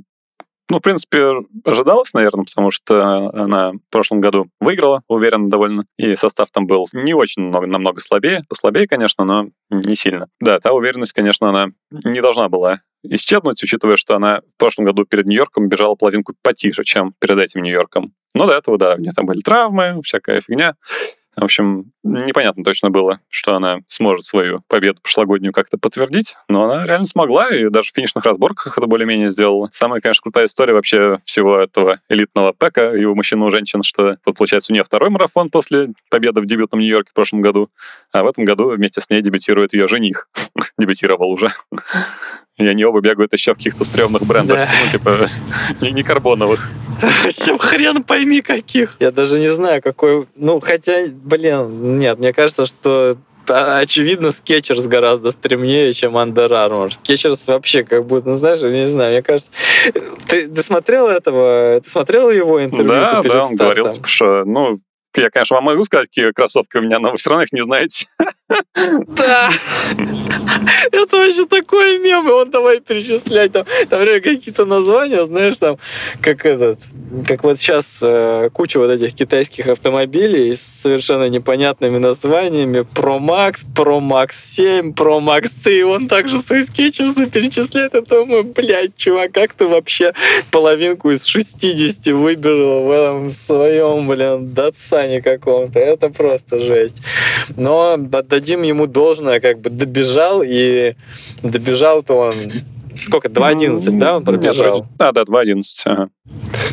ну, 0.69 0.79
в 0.79 0.81
принципе, 0.81 1.43
ожидалось, 1.63 2.13
наверное, 2.13 2.45
потому 2.45 2.71
что 2.71 3.29
она 3.33 3.71
в 3.71 3.79
прошлом 3.89 4.21
году 4.21 4.47
выиграла, 4.59 5.01
уверенно 5.07 5.49
довольно, 5.49 5.83
и 5.97 6.15
состав 6.15 6.51
там 6.51 6.67
был 6.67 6.87
не 6.93 7.13
очень 7.13 7.43
много, 7.43 7.67
намного 7.67 8.01
слабее, 8.01 8.41
послабее, 8.49 8.87
конечно, 8.87 9.23
но 9.23 9.47
не 9.69 9.95
сильно. 9.95 10.27
Да, 10.41 10.59
та 10.59 10.73
уверенность, 10.73 11.13
конечно, 11.13 11.49
она 11.49 11.67
не 12.03 12.21
должна 12.21 12.49
была 12.49 12.81
исчезнуть, 13.03 13.63
учитывая, 13.63 13.95
что 13.95 14.15
она 14.15 14.41
в 14.41 14.57
прошлом 14.57 14.85
году 14.85 15.05
перед 15.05 15.25
Нью-Йорком 15.25 15.69
бежала 15.69 15.95
половинку 15.95 16.33
потише, 16.41 16.83
чем 16.83 17.13
перед 17.19 17.39
этим 17.39 17.61
Нью-Йорком. 17.61 18.13
Но 18.33 18.47
до 18.47 18.53
этого, 18.53 18.77
да, 18.77 18.95
у 18.95 18.99
нее 18.99 19.11
там 19.15 19.25
были 19.25 19.39
травмы, 19.39 20.01
всякая 20.03 20.41
фигня. 20.41 20.75
В 21.37 21.43
общем, 21.43 21.91
непонятно 22.03 22.63
точно 22.63 22.89
было, 22.89 23.19
что 23.29 23.55
она 23.55 23.81
сможет 23.87 24.25
свою 24.25 24.61
победу 24.67 24.99
прошлогоднюю 25.03 25.53
как-то 25.53 25.77
подтвердить, 25.77 26.35
но 26.49 26.63
она 26.63 26.85
реально 26.85 27.05
смогла, 27.05 27.49
и 27.49 27.69
даже 27.69 27.91
в 27.91 27.95
финишных 27.95 28.25
разборках 28.25 28.75
это 28.75 28.87
более-менее 28.87 29.29
сделала. 29.29 29.69
Самая, 29.71 30.01
конечно, 30.01 30.23
крутая 30.23 30.47
история 30.47 30.73
вообще 30.73 31.19
всего 31.25 31.59
этого 31.59 31.99
элитного 32.09 32.53
пэка, 32.53 32.95
и 32.95 33.05
у 33.05 33.13
мужчин, 33.13 33.43
и 33.43 33.45
у 33.45 33.51
женщин, 33.51 33.83
что 33.83 34.17
вот, 34.25 34.35
получается, 34.35 34.71
у 34.71 34.73
нее 34.73 34.83
второй 34.83 35.11
марафон 35.11 35.51
после 35.51 35.89
победы 36.09 36.41
в 36.41 36.47
дебютном 36.47 36.81
Нью-Йорке 36.81 37.11
в 37.11 37.13
прошлом 37.13 37.41
году, 37.41 37.69
а 38.11 38.23
в 38.23 38.27
этом 38.27 38.43
году 38.43 38.69
вместе 38.69 38.99
с 38.99 39.09
ней 39.11 39.21
дебютирует 39.21 39.73
ее 39.73 39.87
жених. 39.87 40.29
Дебютировал 40.79 41.31
уже. 41.31 41.51
И 42.57 42.65
они 42.65 42.83
оба 42.85 43.01
бегают 43.01 43.33
еще 43.33 43.53
в 43.53 43.57
каких-то 43.57 43.83
стрёмных 43.83 44.23
брендах, 44.23 44.57
Да. 44.57 44.69
ну, 44.83 44.91
типа, 44.91 45.29
не, 45.81 45.91
не 45.91 46.03
карбоновых. 46.03 46.69
Чем 47.31 47.59
хрен 47.59 48.03
пойми 48.03 48.41
каких. 48.41 48.97
Я 48.99 49.11
даже 49.11 49.39
не 49.39 49.51
знаю, 49.51 49.81
какой... 49.81 50.27
Ну, 50.35 50.59
хотя, 50.59 51.05
блин, 51.07 51.99
нет, 51.99 52.17
мне 52.17 52.33
кажется, 52.33 52.65
что 52.65 53.15
а, 53.49 53.79
очевидно, 53.79 54.31
Skechers 54.31 54.87
гораздо 54.87 55.31
стремнее, 55.31 55.93
чем 55.93 56.17
Under 56.17 56.49
Armour. 56.49 56.89
Skechers 56.89 57.47
вообще 57.47 57.83
как 57.83 58.05
будто, 58.05 58.29
ну 58.29 58.35
знаешь, 58.35 58.59
я 58.59 58.69
не 58.69 58.87
знаю, 58.87 59.11
мне 59.13 59.21
кажется... 59.21 59.51
Ты, 60.27 60.47
ты 60.47 60.63
смотрел 60.63 61.07
этого? 61.07 61.79
Ты 61.79 61.89
смотрел 61.89 62.31
его 62.31 62.63
интервью 62.63 62.87
Да, 62.87 63.21
да, 63.21 63.45
он 63.45 63.55
говорил, 63.55 63.91
типа, 63.91 64.07
что, 64.07 64.43
ну, 64.45 64.79
я, 65.15 65.29
конечно, 65.29 65.55
вам 65.55 65.65
могу 65.65 65.85
сказать, 65.85 66.07
какие 66.07 66.31
кроссовки 66.31 66.77
у 66.77 66.81
меня, 66.81 66.99
но 66.99 67.11
вы 67.11 67.17
все 67.17 67.29
равно 67.29 67.43
их 67.43 67.51
не 67.51 67.63
знаете. 67.63 68.07
Да! 68.79 69.49
Это 70.91 71.17
вообще 71.17 71.45
такой 71.45 71.99
мем, 71.99 72.27
и 72.27 72.31
он 72.31 72.51
давай 72.51 72.79
перечислять 72.79 73.51
там, 73.51 73.65
там 73.89 74.05
какие-то 74.21 74.65
названия, 74.65 75.25
знаешь, 75.25 75.57
там, 75.57 75.77
как 76.21 76.45
этот, 76.45 76.79
как 77.27 77.43
вот 77.43 77.59
сейчас 77.59 77.99
э, 78.01 78.49
куча 78.53 78.79
вот 78.79 78.91
этих 78.91 79.13
китайских 79.13 79.67
автомобилей 79.67 80.55
с 80.55 80.61
совершенно 80.61 81.29
непонятными 81.29 81.97
названиями. 81.97 82.85
Pro 82.93 83.19
Max, 83.19 83.65
Pro 83.75 83.99
Max 83.99 84.31
7, 84.33 84.91
Pro 84.93 85.19
Max 85.19 85.51
3, 85.63 85.83
он 85.83 86.07
также 86.07 86.39
свои 86.39 86.63
скетчерсы 86.63 87.27
перечисляет, 87.27 87.93
я 87.93 88.01
думаю, 88.01 88.43
блядь, 88.43 88.95
чувак, 88.95 89.31
как 89.31 89.53
ты 89.53 89.65
вообще 89.67 90.13
половинку 90.51 91.11
из 91.11 91.25
60 91.25 92.07
выбежал 92.13 92.83
в 92.83 92.91
этом 92.91 93.31
своем, 93.31 94.07
блин, 94.07 94.53
датсане 94.53 95.21
каком-то, 95.21 95.79
это 95.79 96.09
просто 96.09 96.59
жесть. 96.59 96.97
Но 97.55 97.93
отдадим 97.93 98.63
ему 98.63 98.87
должное, 98.87 99.39
как 99.39 99.59
бы 99.59 99.69
добежал, 99.69 100.36
и 100.43 100.95
добежал-то 101.43 102.13
он 102.15 102.33
сколько, 102.99 103.27
2.11, 103.29 103.97
да, 103.97 104.17
он 104.17 104.23
пробежал? 104.23 104.79
Нет, 104.79 104.87
Да, 104.97 105.11
да, 105.11 105.21
2.11. 105.21 105.63
ага. 105.85 106.09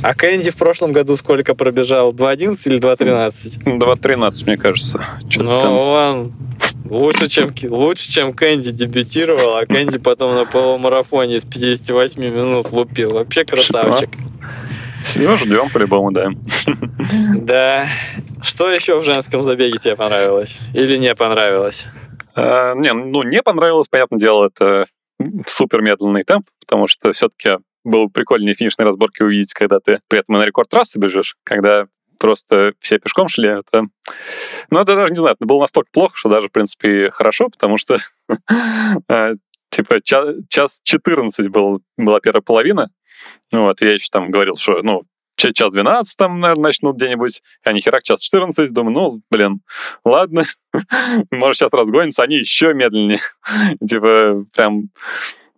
А 0.02 0.14
Кэнди 0.14 0.50
в 0.50 0.56
прошлом 0.56 0.92
году 0.92 1.16
сколько 1.16 1.54
пробежал? 1.54 2.12
2.11 2.12 2.58
или 2.66 2.78
2.13? 2.78 3.78
2.13, 3.78 4.44
мне 4.46 4.56
кажется. 4.56 5.04
Ну, 5.36 5.60
там. 5.60 5.72
он 5.72 6.32
лучше, 6.88 7.28
чем, 7.28 7.52
лучше, 7.70 8.10
чем 8.10 8.32
Кэнди 8.32 8.70
дебютировал, 8.70 9.56
а 9.56 9.66
Кэнди 9.66 9.98
потом 9.98 10.34
на 10.34 10.44
полумарафоне 10.46 11.36
из 11.36 11.44
58 11.44 12.22
минут 12.22 12.70
лупил. 12.72 13.12
Вообще 13.12 13.44
красавчик. 13.44 14.10
Его 15.14 15.36
ждем 15.36 15.68
по-любому, 15.70 16.12
да. 16.12 16.30
Да. 17.36 17.86
Что 18.42 18.70
еще 18.70 18.98
в 18.98 19.04
женском 19.04 19.42
забеге 19.42 19.78
тебе 19.78 19.96
понравилось? 19.96 20.58
Или 20.72 20.96
не 20.96 21.14
понравилось? 21.14 21.86
А, 22.34 22.74
Не, 22.74 22.92
ну, 22.92 23.22
не 23.22 23.42
понравилось, 23.42 23.88
понятное 23.88 24.18
дело, 24.18 24.46
это 24.46 24.86
супер 25.46 25.80
медленный 25.82 26.24
темп, 26.24 26.46
потому 26.60 26.88
что 26.88 27.12
все-таки 27.12 27.58
было 27.84 28.06
бы 28.06 28.10
прикольнее 28.10 28.54
финишные 28.54 28.86
разборки 28.86 29.22
увидеть, 29.22 29.52
когда 29.52 29.78
ты 29.78 30.00
при 30.08 30.20
этом 30.20 30.36
на 30.36 30.44
рекорд 30.44 30.68
трассы 30.68 30.98
бежишь, 30.98 31.36
когда 31.44 31.86
просто 32.18 32.72
все 32.80 32.98
пешком 32.98 33.28
шли. 33.28 33.48
Это... 33.48 33.84
Ну, 34.70 34.78
это 34.78 34.96
даже, 34.96 35.12
не 35.12 35.18
знаю, 35.18 35.36
это 35.36 35.46
было 35.46 35.60
настолько 35.60 35.90
плохо, 35.92 36.16
что 36.16 36.28
даже, 36.28 36.48
в 36.48 36.52
принципе, 36.52 37.10
хорошо, 37.10 37.48
потому 37.50 37.78
что 37.78 37.98
а, 39.08 39.32
типа 39.70 40.00
ча- 40.02 40.34
час 40.48 40.80
14 40.82 41.48
был, 41.48 41.82
была 41.96 42.20
первая 42.20 42.42
половина, 42.42 42.90
вот, 43.52 43.80
я 43.80 43.92
еще 43.92 44.08
там 44.10 44.30
говорил, 44.30 44.56
что, 44.56 44.82
ну, 44.82 45.02
час 45.36 45.72
12 45.72 46.16
там, 46.16 46.40
наверное, 46.40 46.64
начнут 46.64 46.96
где-нибудь, 46.96 47.42
а 47.62 47.72
ни 47.72 47.80
хера 47.80 48.00
к 48.00 48.04
час 48.04 48.20
14, 48.20 48.72
думаю, 48.72 48.94
ну, 48.94 49.22
блин, 49.30 49.60
ладно, 50.04 50.44
может, 51.30 51.56
сейчас 51.56 51.72
разгонятся, 51.72 52.22
они 52.22 52.36
еще 52.36 52.72
медленнее. 52.74 53.20
типа, 53.88 54.44
прям 54.54 54.90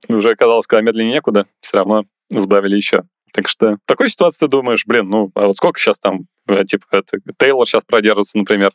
уже 0.09 0.35
казалось, 0.37 0.67
когда 0.67 0.83
медленнее 0.83 1.15
некуда, 1.15 1.47
все 1.61 1.79
равно 1.79 2.05
сбавили 2.31 2.77
еще. 2.77 3.05
Так 3.33 3.49
что 3.49 3.73
в 3.73 3.79
такой 3.87 4.09
ситуации 4.09 4.47
ты 4.47 4.49
думаешь, 4.49 4.85
блин, 4.87 5.11
ну, 5.11 5.31
а 5.35 5.49
вот 5.49 5.57
сколько 5.57 5.79
сейчас 5.79 5.99
там, 5.99 6.21
э, 6.49 6.65
типа, 6.65 6.87
это, 6.91 7.19
Тейлор 7.39 7.67
сейчас 7.67 7.85
продержится, 7.85 8.39
например, 8.39 8.73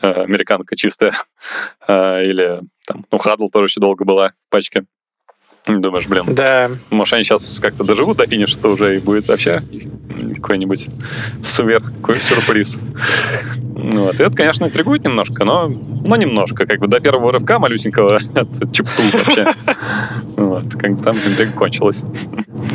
э, 0.00 0.08
американка 0.08 0.76
чистая, 0.76 1.14
э, 1.88 2.24
или 2.24 2.60
там, 2.86 3.04
ну, 3.10 3.18
Хадл 3.18 3.48
тоже 3.48 3.66
еще 3.66 3.80
долго 3.80 4.04
была 4.04 4.28
в 4.28 4.50
пачке. 4.50 4.84
Думаешь, 5.66 6.06
блин, 6.06 6.24
Да. 6.28 6.72
может, 6.90 7.14
они 7.14 7.24
сейчас 7.24 7.58
как-то 7.58 7.84
доживут 7.84 8.18
до 8.18 8.26
финиша, 8.26 8.68
уже 8.68 8.96
и 8.96 8.98
будет 9.00 9.28
вообще 9.28 9.62
какой-нибудь 10.34 10.88
сверх, 11.42 11.90
какой 12.02 12.20
сюрприз. 12.20 12.76
Вот. 13.74 14.20
И 14.20 14.22
это, 14.22 14.36
конечно, 14.36 14.66
интригует 14.66 15.04
немножко, 15.04 15.44
но, 15.44 15.68
но 15.68 16.16
немножко. 16.16 16.66
Как 16.66 16.80
бы 16.80 16.86
до 16.86 17.00
первого 17.00 17.32
рывка 17.32 17.58
малюсенького 17.58 18.18
это 18.34 18.46
чепту 18.72 19.02
вообще. 19.12 19.54
Вот. 20.36 20.64
Как 20.78 20.96
бы 20.96 21.02
там 21.02 21.16
интрига 21.16 21.52
кончилась. 21.52 22.02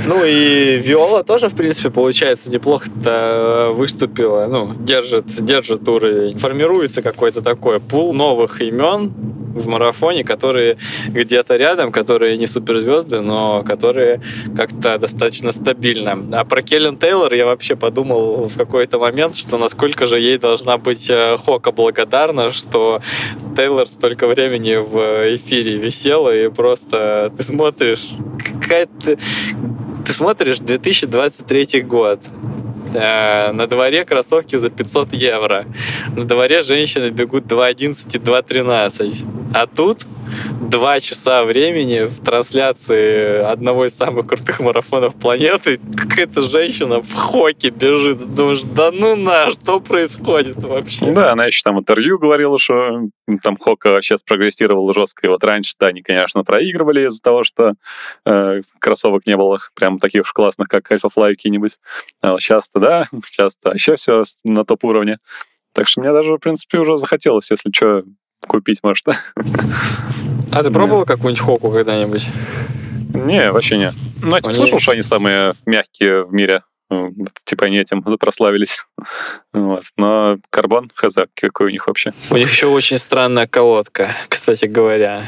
Ну 0.08 0.24
и 0.26 0.78
Виола 0.78 1.24
тоже, 1.24 1.50
в 1.50 1.56
принципе, 1.56 1.92
получается, 1.92 2.52
неплохо-то 2.52 3.72
выступила. 3.74 4.48
Ну, 4.48 4.74
держит, 4.80 5.26
держит 5.28 5.88
уровень. 5.88 6.38
Формируется 6.38 7.02
какой-то 7.04 7.42
такой 7.42 7.80
пул 7.80 8.14
новых 8.14 8.62
имен 8.62 9.12
в 9.56 9.68
марафоне, 9.68 10.24
которые 10.24 10.78
где-то 11.08 11.56
рядом, 11.56 11.92
которые 11.92 12.38
не 12.38 12.48
суперзвезды, 12.80 13.22
но 13.22 13.64
которые 13.64 14.22
как-то 14.56 14.98
достаточно 14.98 15.52
стабильно. 15.52 16.18
А 16.34 16.46
про 16.46 16.62
Келлен 16.62 16.98
Тейлор 16.98 17.34
я 17.34 17.46
вообще 17.46 17.76
подумал 17.76 18.48
в 18.48 18.58
какой-то 18.58 19.00
момент, 19.00 19.36
что 19.36 19.58
насколько 19.58 20.06
же 20.06 20.20
ей 20.20 20.38
должна 20.38 20.78
быть 20.78 21.10
э, 21.10 21.38
Хока 21.38 21.72
благодарна, 21.72 22.52
что 22.52 23.02
Тейлор 23.56 23.88
столько 23.88 24.28
времени 24.28 24.76
в 24.76 25.36
эфире 25.36 25.78
висела, 25.78 26.36
и 26.36 26.50
просто 26.50 27.32
ты 27.36 27.44
смотришь, 27.44 28.10
какая-то 28.62 29.18
ты 30.06 30.14
смотришь 30.14 30.60
2023 30.60 31.82
год. 31.82 32.22
Э, 32.94 33.52
На 33.52 33.68
дворе 33.68 34.06
кроссовки 34.06 34.56
за 34.56 34.70
500 34.70 35.14
евро. 35.14 35.66
На 36.16 36.26
дворе 36.26 36.62
женщины 36.62 37.10
бегут 37.10 37.46
2.11 37.46 38.16
и 38.16 38.18
2.13. 38.18 39.26
А 39.54 39.68
тут 39.68 40.06
два 40.62 41.00
часа 41.00 41.44
времени 41.44 42.06
в 42.06 42.24
трансляции 42.24 43.42
одного 43.42 43.86
из 43.86 43.96
самых 43.96 44.28
крутых 44.28 44.60
марафонов 44.60 45.16
планеты 45.16 45.80
какая-то 45.96 46.42
женщина 46.42 47.02
в 47.02 47.14
хоке 47.14 47.70
бежит. 47.70 48.36
Думаешь, 48.36 48.62
да 48.64 48.92
ну 48.92 49.16
на, 49.16 49.52
что 49.52 49.80
происходит 49.80 50.64
вообще? 50.64 51.12
Да, 51.12 51.32
она 51.32 51.46
еще 51.46 51.62
там 51.64 51.80
интервью 51.80 52.20
говорила, 52.20 52.60
что 52.60 53.10
там 53.44 53.58
Хока 53.58 54.02
сейчас 54.02 54.24
прогрессировал 54.24 54.94
жестко. 54.94 55.28
И 55.28 55.30
вот 55.30 55.44
раньше-то 55.44 55.88
они, 55.88 56.02
конечно, 56.02 56.44
проигрывали 56.44 57.08
из-за 57.08 57.22
того, 57.22 57.44
что 57.44 57.74
э, 58.26 58.62
кроссовок 58.80 59.26
не 59.28 59.38
было 59.38 59.60
прям 59.76 60.00
таких 60.00 60.24
уж 60.24 60.34
классных, 60.34 60.68
как 60.68 60.92
Alphafly 60.92 61.32
какие-нибудь. 61.32 61.80
А 62.22 62.34
вот 62.34 62.42
сейчас-то, 62.42 62.80
да, 62.80 63.08
сейчас-то 63.26 63.72
еще 63.72 63.96
все 63.96 64.24
на 64.44 64.66
топ-уровне. 64.66 65.18
Так 65.74 65.88
что 65.88 66.02
мне 66.02 66.12
даже, 66.12 66.34
в 66.34 66.40
принципе, 66.40 66.80
уже 66.80 66.98
захотелось, 66.98 67.52
если 67.52 67.72
что, 67.74 68.04
купить, 68.50 68.80
может. 68.84 69.06
А 70.52 70.64
ты 70.64 70.72
пробовал 70.72 71.06
какую-нибудь 71.06 71.46
хоку 71.46 71.72
когда-нибудь? 71.72 72.28
Не, 73.14 73.52
вообще 73.52 73.78
не. 73.78 73.94
Ну, 74.22 74.36
я 74.36 74.42
типа 74.42 74.54
слышал, 74.54 74.80
что 74.80 74.92
они 74.92 75.04
самые 75.04 75.54
мягкие 75.66 76.26
в 76.26 76.34
мире. 76.34 76.64
Ну, 76.90 77.14
Типа 77.46 77.66
они 77.66 77.78
этим 77.78 78.02
прославились. 78.02 78.84
Вот. 79.54 79.84
Но 79.98 80.38
карбон, 80.50 80.92
хз, 80.94 81.16
какой 81.34 81.68
у 81.68 81.70
них 81.70 81.88
вообще. 81.88 82.12
У 82.30 82.38
них 82.38 82.52
еще 82.52 82.68
очень 82.68 82.98
странная 82.98 83.48
колодка, 83.48 84.10
кстати 84.28 84.66
говоря. 84.66 85.24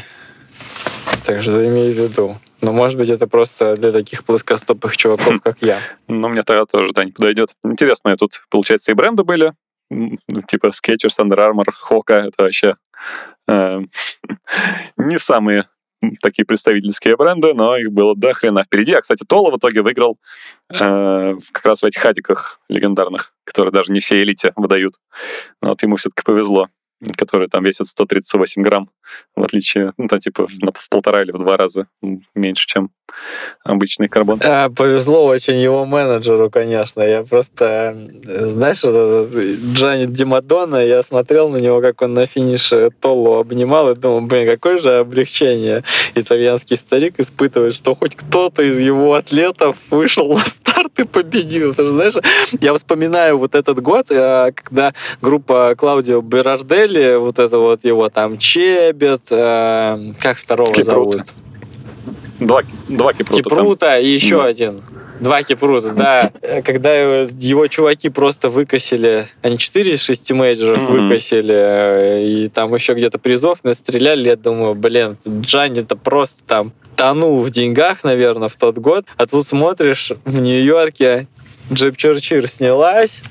Так 1.24 1.42
что 1.42 1.64
имей 1.64 1.92
в 1.92 1.96
виду. 1.98 2.36
Но 2.60 2.72
может 2.72 2.96
быть 2.96 3.10
это 3.10 3.26
просто 3.26 3.76
для 3.76 3.90
таких 3.90 4.24
плоскостопых 4.24 4.96
чуваков, 4.96 5.40
как 5.42 5.56
я. 5.60 5.80
Ну, 6.06 6.28
мне 6.28 6.44
тогда 6.44 6.64
тоже, 6.64 6.92
да, 6.92 7.04
не 7.04 7.10
подойдет. 7.10 7.50
Интересные 7.64 8.16
тут, 8.16 8.44
получается, 8.50 8.92
и 8.92 8.94
бренды 8.94 9.24
были. 9.24 9.52
ну, 9.90 10.18
типа 10.46 10.68
Skechers, 10.68 11.18
Under 11.20 11.38
Armour, 11.38 11.72
Хока, 11.72 12.14
это 12.14 12.44
вообще 12.44 12.76
не 14.96 15.18
самые 15.18 15.66
такие 16.20 16.44
представительские 16.44 17.16
бренды, 17.16 17.54
но 17.54 17.76
их 17.76 17.92
было 17.92 18.16
до 18.16 18.34
хрена 18.34 18.64
впереди. 18.64 18.92
А, 18.92 19.00
кстати, 19.00 19.24
Тола 19.24 19.50
в 19.50 19.58
итоге 19.58 19.82
выиграл 19.82 20.18
э, 20.70 21.34
как 21.52 21.64
раз 21.64 21.82
в 21.82 21.84
этих 21.84 22.00
хатиках 22.00 22.60
легендарных, 22.68 23.34
которые 23.44 23.72
даже 23.72 23.92
не 23.92 24.00
все 24.00 24.22
элите 24.22 24.52
выдают. 24.56 24.94
Но 25.60 25.70
вот 25.70 25.82
ему 25.82 25.96
все-таки 25.96 26.24
повезло 26.24 26.68
которые 27.16 27.48
там 27.48 27.64
весят 27.64 27.88
138 27.88 28.62
грамм, 28.62 28.90
в 29.36 29.42
отличие, 29.42 29.92
ну, 29.96 30.08
там, 30.08 30.20
типа, 30.20 30.46
в 30.46 30.88
полтора 30.88 31.22
или 31.22 31.32
в 31.32 31.38
два 31.38 31.56
раза 31.56 31.86
меньше, 32.34 32.66
чем 32.66 32.90
обычный 33.64 34.08
карбон. 34.08 34.40
А, 34.42 34.70
повезло 34.70 35.26
очень 35.26 35.56
его 35.56 35.84
менеджеру, 35.84 36.50
конечно. 36.50 37.02
Я 37.02 37.22
просто, 37.22 37.96
знаешь, 38.24 38.82
Джанни 38.82 40.06
Димадона, 40.06 40.76
я 40.76 41.02
смотрел 41.02 41.48
на 41.48 41.58
него, 41.58 41.80
как 41.80 42.02
он 42.02 42.14
на 42.14 42.26
финише 42.26 42.90
Толлу 43.00 43.38
обнимал, 43.38 43.90
и 43.90 43.94
думал, 43.94 44.22
блин, 44.22 44.46
какое 44.46 44.78
же 44.78 44.96
облегчение 44.96 45.84
итальянский 46.14 46.76
старик 46.76 47.20
испытывает, 47.20 47.74
что 47.74 47.94
хоть 47.94 48.16
кто-то 48.16 48.62
из 48.62 48.78
его 48.80 49.14
атлетов 49.14 49.76
вышел 49.90 50.28
на 50.32 50.40
старт 50.40 50.98
и 50.98 51.04
победил. 51.04 51.70
Потому 51.70 51.88
что, 51.88 51.96
знаешь, 51.96 52.14
я 52.60 52.74
вспоминаю 52.74 53.38
вот 53.38 53.54
этот 53.54 53.80
год, 53.80 54.06
э, 54.10 54.52
когда 54.54 54.94
группа 55.20 55.74
Клаудио 55.76 56.22
Берардели, 56.92 57.16
вот 57.16 57.38
это 57.38 57.58
вот 57.58 57.84
его 57.84 58.08
там 58.08 58.38
Чебет, 58.38 59.22
э, 59.30 60.12
как 60.20 60.38
второго 60.38 60.70
Кипрут. 60.70 60.84
зовут? 60.84 61.20
Два, 62.40 62.62
два 62.88 63.12
Кипрута. 63.12 63.42
Кипрута 63.42 63.86
там. 63.86 64.00
и 64.00 64.08
еще 64.08 64.38
да. 64.38 64.44
один. 64.46 64.82
Два 65.20 65.42
Кипрута, 65.44 65.92
да. 65.92 66.32
Когда 66.64 66.94
его 66.94 67.66
чуваки 67.68 68.08
просто 68.08 68.48
выкосили, 68.48 69.28
они 69.42 69.58
четыре 69.58 69.92
из 69.92 70.02
шести 70.02 70.34
мейджеров 70.34 70.80
mm-hmm. 70.80 71.08
выкосили, 71.08 71.54
э, 71.54 72.24
и 72.26 72.48
там 72.48 72.74
еще 72.74 72.94
где-то 72.94 73.18
призов 73.18 73.62
настреляли, 73.62 74.28
я 74.28 74.36
думаю, 74.36 74.74
блин, 74.74 75.16
Джанни-то 75.26 75.96
просто 75.96 76.40
там 76.46 76.72
тонул 76.96 77.40
в 77.40 77.50
деньгах, 77.50 78.04
наверное, 78.04 78.48
в 78.48 78.56
тот 78.56 78.78
год. 78.78 79.04
А 79.16 79.26
тут 79.26 79.46
смотришь, 79.46 80.12
в 80.24 80.40
Нью-Йорке 80.40 81.28
Джип 81.72 81.96
Черчир 81.96 82.48
снялась, 82.48 83.22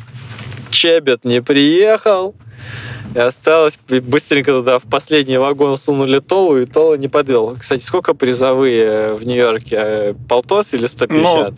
Чебет 0.72 1.26
не 1.26 1.42
приехал, 1.42 2.34
и 3.16 3.20
осталось 3.20 3.78
быстренько 3.88 4.52
туда 4.52 4.80
в 4.80 4.84
последний 4.84 5.38
вагон 5.38 5.78
сунули 5.78 6.20
Толу, 6.20 6.58
и 6.58 6.66
Тола 6.66 6.96
не 6.96 7.08
подвел. 7.08 7.56
Кстати, 7.60 7.84
сколько 7.84 8.14
призовые 8.14 9.14
в 9.16 9.26
Нью-Йорке? 9.26 10.16
Полтос 10.30 10.74
или 10.74 10.86
150? 10.86 11.52
Ну, 11.52 11.56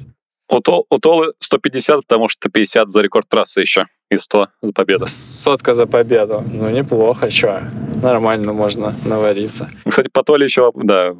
у, 0.50 0.60
Тол, 0.62 0.86
у 0.90 1.00
Толы 1.00 1.34
150, 1.40 2.02
потому 2.02 2.30
что 2.30 2.50
50 2.50 2.90
за 2.90 3.02
рекорд 3.02 3.28
трассы 3.28 3.62
еще 3.62 3.88
и 4.10 4.18
100 4.18 4.48
за 4.62 4.74
победу. 4.74 5.06
Сотка 5.08 5.74
за 5.74 5.88
победу. 5.88 6.44
Ну, 6.52 6.70
неплохо, 6.70 7.30
что? 7.30 7.64
Нормально 8.02 8.54
можно 8.54 8.94
навариться. 9.06 9.70
Кстати, 9.88 10.10
по 10.10 10.24
Толе 10.24 10.46
еще, 10.46 10.72
да, 10.76 11.16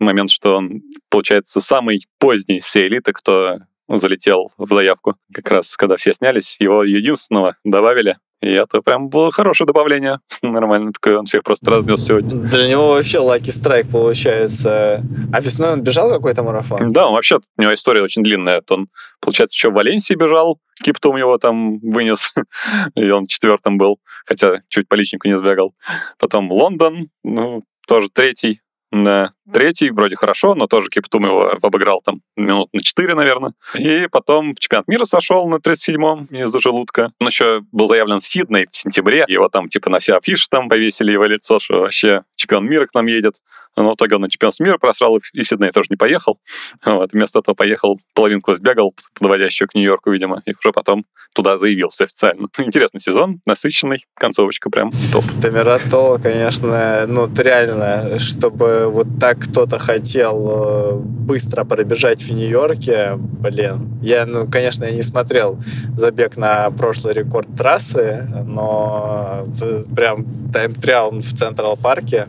момент, 0.00 0.30
что 0.30 0.56
он, 0.56 0.82
получается, 1.10 1.60
самый 1.60 2.06
поздний 2.18 2.60
всей 2.60 2.88
элиты, 2.88 3.12
кто 3.12 3.58
залетел 3.88 4.50
в 4.56 4.72
заявку. 4.72 5.16
Как 5.32 5.50
раз, 5.50 5.76
когда 5.76 5.96
все 5.96 6.12
снялись, 6.12 6.56
его 6.58 6.84
единственного 6.84 7.56
добавили 7.64 8.16
и 8.44 8.50
это 8.50 8.82
прям 8.82 9.08
было 9.08 9.32
хорошее 9.32 9.66
добавление. 9.66 10.18
Нормально 10.42 10.92
такое, 10.92 11.18
он 11.18 11.24
всех 11.24 11.42
просто 11.42 11.70
разнес 11.70 12.04
сегодня. 12.04 12.34
Для 12.34 12.68
него 12.68 12.88
вообще 12.88 13.18
лаки 13.18 13.50
страйк 13.50 13.88
получается. 13.90 15.02
А 15.32 15.40
весной 15.40 15.72
он 15.72 15.82
бежал 15.82 16.10
какой-то 16.10 16.42
марафон? 16.42 16.92
Да, 16.92 17.06
он 17.06 17.14
вообще, 17.14 17.38
у 17.56 17.62
него 17.62 17.72
история 17.72 18.02
очень 18.02 18.22
длинная. 18.22 18.62
Он, 18.68 18.88
получается, 19.20 19.56
еще 19.56 19.70
в 19.70 19.74
Валенсии 19.74 20.14
бежал, 20.14 20.58
Киптум 20.82 21.16
его 21.16 21.38
там 21.38 21.78
вынес, 21.78 22.34
и 22.94 23.08
он 23.08 23.24
четвертым 23.26 23.78
был, 23.78 23.98
хотя 24.26 24.60
чуть 24.68 24.88
по 24.88 24.94
личнику 24.94 25.26
не 25.26 25.38
сбегал. 25.38 25.74
Потом 26.18 26.52
Лондон, 26.52 27.08
ну, 27.22 27.62
тоже 27.86 28.08
третий, 28.12 28.60
да. 29.02 29.32
Третий 29.52 29.90
вроде 29.90 30.16
хорошо, 30.16 30.54
но 30.54 30.66
тоже 30.66 30.88
Киптум 30.88 31.24
его 31.24 31.52
обыграл 31.60 32.00
там 32.00 32.20
минут 32.36 32.68
на 32.72 32.80
4, 32.80 33.14
наверное. 33.14 33.52
И 33.74 34.06
потом 34.10 34.54
в 34.54 34.60
чемпионат 34.60 34.88
мира 34.88 35.04
сошел 35.04 35.48
на 35.48 35.56
37-м 35.56 36.26
из-за 36.26 36.60
желудка. 36.60 37.12
Он 37.20 37.26
еще 37.26 37.62
был 37.72 37.88
заявлен 37.88 38.20
в 38.20 38.26
Сидней 38.26 38.66
в 38.70 38.76
сентябре. 38.76 39.24
Его 39.26 39.48
там 39.48 39.68
типа 39.68 39.90
на 39.90 39.98
все 39.98 40.16
афиши 40.16 40.46
там 40.48 40.68
повесили 40.68 41.12
его 41.12 41.24
лицо, 41.24 41.58
что 41.58 41.80
вообще 41.80 42.22
чемпион 42.36 42.66
мира 42.66 42.86
к 42.86 42.94
нам 42.94 43.06
едет. 43.06 43.36
Но 43.76 43.90
в 43.90 43.94
итоге 43.94 44.16
он 44.16 44.22
на 44.22 44.30
чемпионство 44.30 44.64
мира 44.64 44.78
просрал, 44.78 45.16
и 45.16 45.20
в 45.20 45.46
Сидней 45.46 45.70
тоже 45.70 45.88
не 45.90 45.96
поехал. 45.96 46.38
Вот. 46.84 47.12
Вместо 47.12 47.40
этого 47.40 47.54
поехал, 47.54 48.00
половинку 48.14 48.54
сбегал, 48.54 48.94
подводящую 49.14 49.68
к 49.68 49.74
Нью-Йорку, 49.74 50.10
видимо, 50.10 50.42
и 50.46 50.52
уже 50.52 50.72
потом 50.72 51.04
туда 51.34 51.58
заявился 51.58 52.04
официально. 52.04 52.48
Интересный 52.58 53.00
сезон, 53.00 53.40
насыщенный, 53.44 54.06
концовочка 54.14 54.70
прям 54.70 54.92
топ. 55.12 55.24
Тамирато, 55.42 56.18
конечно, 56.22 57.06
ну, 57.06 57.28
реально, 57.36 58.18
чтобы 58.18 58.88
вот 58.88 59.06
так 59.20 59.40
кто-то 59.40 59.78
хотел 59.78 60.50
э, 60.50 60.96
быстро 61.00 61.64
пробежать 61.64 62.22
в 62.22 62.32
Нью-Йорке, 62.32 63.14
блин. 63.16 63.98
Я, 64.00 64.26
ну, 64.26 64.48
конечно, 64.48 64.84
я 64.84 64.92
не 64.92 65.02
смотрел 65.02 65.58
забег 65.96 66.36
на 66.36 66.70
прошлый 66.70 67.14
рекорд 67.14 67.48
трассы, 67.56 68.26
но 68.46 69.46
прям 69.94 70.26
тайм-триал 70.52 71.10
в 71.10 71.34
Централ 71.34 71.76
Парке 71.76 72.28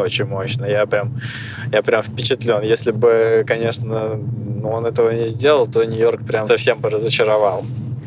очень 0.00 0.24
мощно. 0.24 0.64
Я 0.64 0.86
прям, 0.86 1.20
я 1.72 1.82
прям 1.82 2.02
впечатлен. 2.02 2.62
Если 2.62 2.92
бы, 2.92 3.44
конечно, 3.46 4.16
ну, 4.16 4.70
он 4.70 4.86
этого 4.86 5.10
не 5.10 5.26
сделал, 5.26 5.66
то 5.66 5.84
Нью-Йорк 5.84 6.26
прям 6.26 6.46
совсем 6.46 6.78
бы 6.78 6.90
разочаровал. 6.90 7.64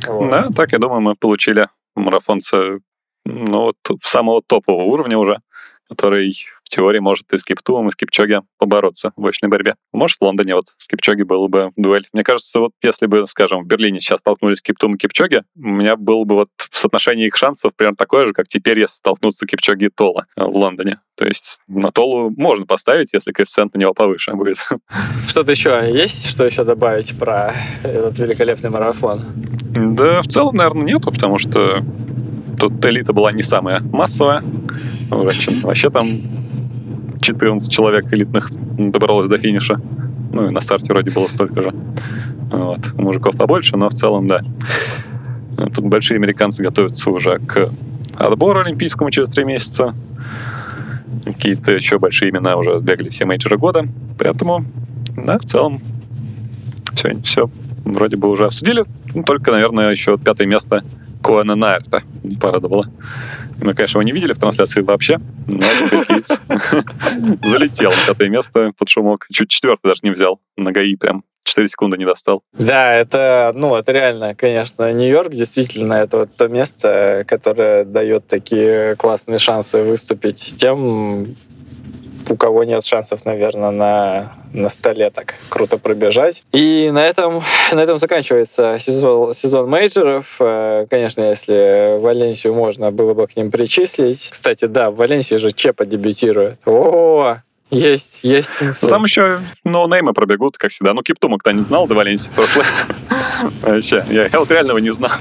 Вот. 0.08 0.30
Да, 0.30 0.50
так, 0.56 0.74
я 0.74 0.80
думаю, 0.80 1.02
мы 1.02 1.16
получили 1.16 1.68
марафонца 1.96 2.58
ну, 3.26 3.62
вот, 3.62 3.76
самого 4.04 4.42
топового 4.46 4.84
уровня 4.84 5.18
уже 5.18 5.40
который 5.90 6.36
в 6.64 6.70
теории 6.70 7.00
может 7.00 7.32
и 7.32 7.38
с 7.38 7.44
Киптумом, 7.44 7.90
и 7.90 7.92
с 7.92 7.96
Кипчоги 7.96 8.42
побороться 8.58 9.12
в 9.16 9.26
очной 9.26 9.50
борьбе. 9.50 9.76
Может, 9.94 10.18
в 10.18 10.24
Лондоне 10.24 10.56
вот 10.56 10.66
с 10.78 10.88
Кипчоги 10.88 11.22
было 11.22 11.48
бы 11.48 11.72
дуэль. 11.76 12.08
Мне 12.12 12.24
кажется, 12.24 12.60
вот 12.60 12.72
если 12.82 13.06
бы, 13.06 13.28
скажем, 13.28 13.64
в 13.64 13.68
Берлине 13.68 14.02
сейчас 14.02 14.20
столкнулись 14.20 14.62
Киптум 14.62 14.96
и 14.96 14.98
Кипчоги, 14.98 15.44
у 15.56 15.68
меня 15.68 15.96
было 15.96 16.24
бы 16.24 16.36
вот 16.36 16.50
соотношение 16.72 17.28
их 17.28 17.36
шансов 17.36 17.74
примерно 17.76 17.98
такое 17.98 18.28
же, 18.28 18.34
как 18.34 18.48
теперь, 18.48 18.80
если 18.80 18.96
столкнуться 18.96 19.46
Кипчоги 19.46 19.86
и 19.86 19.90
Тола 19.90 20.26
в 20.36 20.56
Лондоне. 20.56 21.00
То 21.16 21.26
есть 21.26 21.60
на 21.68 21.92
Толу 21.92 22.34
можно 22.36 22.66
поставить, 22.66 23.14
если 23.14 23.32
коэффициент 23.32 23.74
на 23.74 23.80
него 23.80 23.94
повыше 23.94 24.34
будет. 24.34 24.58
Что-то 25.28 25.52
еще 25.52 25.90
есть, 25.94 26.30
что 26.30 26.46
еще 26.46 26.64
добавить 26.64 27.18
про 27.18 27.54
этот 27.84 28.18
великолепный 28.18 28.70
марафон? 28.70 29.24
Да, 29.96 30.22
в 30.22 30.28
целом, 30.28 30.56
наверное, 30.56 30.86
нету, 30.86 31.12
потому 31.12 31.40
что 31.40 31.82
тут 32.60 32.84
элита 32.86 33.14
была 33.14 33.32
не 33.32 33.44
самая 33.44 33.82
массовая. 33.82 34.44
Вообще, 35.10 35.52
вообще 35.62 35.90
там 35.90 36.08
14 37.22 37.72
человек 37.72 38.12
элитных 38.14 38.52
добралось 38.78 39.28
до 39.28 39.38
финиша. 39.38 39.80
Ну 40.32 40.48
и 40.48 40.52
на 40.52 40.62
старте 40.62 40.92
вроде 40.94 41.12
было 41.12 41.28
столько 41.28 41.62
же. 41.62 41.74
Вот. 42.52 42.94
Мужиков 42.94 43.36
побольше, 43.36 43.78
но 43.78 43.90
в 43.90 43.94
целом, 43.94 44.28
да. 44.28 44.42
Тут 45.74 45.86
большие 45.86 46.18
американцы 46.18 46.62
готовятся 46.64 47.10
уже 47.10 47.40
к 47.40 47.70
отбору 48.18 48.60
олимпийскому 48.62 49.12
через 49.12 49.30
три 49.30 49.44
месяца. 49.46 49.96
Какие-то 51.26 51.72
еще 51.72 51.98
большие 51.98 52.32
имена 52.32 52.56
уже 52.58 52.78
сбегали 52.78 53.10
все 53.10 53.26
мейджоры 53.26 53.58
года. 53.58 53.84
Поэтому, 54.20 54.66
да, 55.16 55.40
в 55.40 55.46
целом, 55.46 55.80
все, 56.94 57.20
все 57.22 57.50
вроде 57.86 58.18
бы 58.18 58.30
уже 58.30 58.46
обсудили. 58.46 58.84
Ну, 59.14 59.24
только, 59.24 59.52
наверное, 59.52 59.92
еще 59.92 60.18
пятое 60.18 60.48
место 60.48 60.84
Коэна 61.24 61.56
Найрта 61.56 62.04
порадовало. 62.40 62.88
Мы, 63.62 63.74
конечно, 63.74 63.98
его 63.98 64.04
не 64.04 64.12
видели 64.12 64.34
в 64.34 64.40
трансляции 64.40 64.82
вообще, 64.82 65.20
но 65.48 65.64
залетел 67.44 67.92
на 67.92 68.08
пятое 68.08 68.30
место 68.30 68.72
под 68.78 68.90
шумок. 68.90 69.28
Чуть 69.32 69.50
четвертый 69.50 69.88
даже 69.88 70.02
не 70.04 70.12
взял. 70.12 70.40
На 70.58 70.72
ГАИ 70.72 70.96
прям 70.96 71.24
4 71.46 71.68
секунды 71.68 71.98
не 71.98 72.06
достал. 72.06 72.44
Да, 72.54 72.94
это, 72.94 73.52
ну, 73.56 73.76
это 73.76 73.92
реально, 73.92 74.36
конечно, 74.36 74.92
Нью-Йорк 74.92 75.32
действительно 75.32 75.94
это 75.94 76.18
вот 76.18 76.36
то 76.36 76.48
место, 76.48 77.24
которое 77.28 77.86
дает 77.86 78.28
такие 78.28 78.96
классные 78.96 79.40
шансы 79.40 79.82
выступить 79.84 80.56
тем, 80.58 81.28
у 82.30 82.36
кого 82.36 82.64
нет 82.64 82.86
шансов, 82.86 83.26
наверное, 83.26 83.72
на, 83.72 84.34
на 84.54 84.70
столе 84.70 85.10
так 85.10 85.36
круто 85.50 85.78
пробежать. 85.78 86.44
И 86.52 86.90
на 86.94 87.06
этом, 87.06 87.44
на 87.72 87.80
этом 87.80 87.98
заканчивается 87.98 88.78
сезон, 88.80 89.34
сезон 89.34 89.70
мейджоров. 89.70 90.38
Э, 90.40 90.86
конечно, 90.90 91.22
если 91.22 92.00
Валенсию 92.00 92.54
можно 92.54 92.92
было 92.92 93.14
бы 93.14 93.28
к 93.28 93.36
ним 93.36 93.52
причислить. 93.52 94.30
Кстати, 94.32 94.66
да, 94.66 94.92
в 94.92 94.96
Валенсии 94.96 95.36
же 95.36 95.52
Чепа 95.52 95.86
дебютирует. 95.86 96.60
О, 96.66 97.38
есть, 97.72 98.20
есть. 98.24 98.52
Ну, 98.62 98.90
там 98.90 99.04
еще 99.04 99.40
ноунеймы 99.64 100.14
пробегут, 100.14 100.58
как 100.58 100.72
всегда. 100.72 100.94
Ну, 100.94 101.02
Киптума 101.02 101.38
кто 101.38 101.52
не 101.52 101.64
знал 101.64 101.88
до 101.88 101.96
Валенсии 101.96 102.30
прошлой. 102.34 102.66
Вообще, 103.62 104.06
я 104.10 104.30
вот 104.34 104.50
реального 104.52 104.78
не 104.78 104.94
знал. 104.94 105.12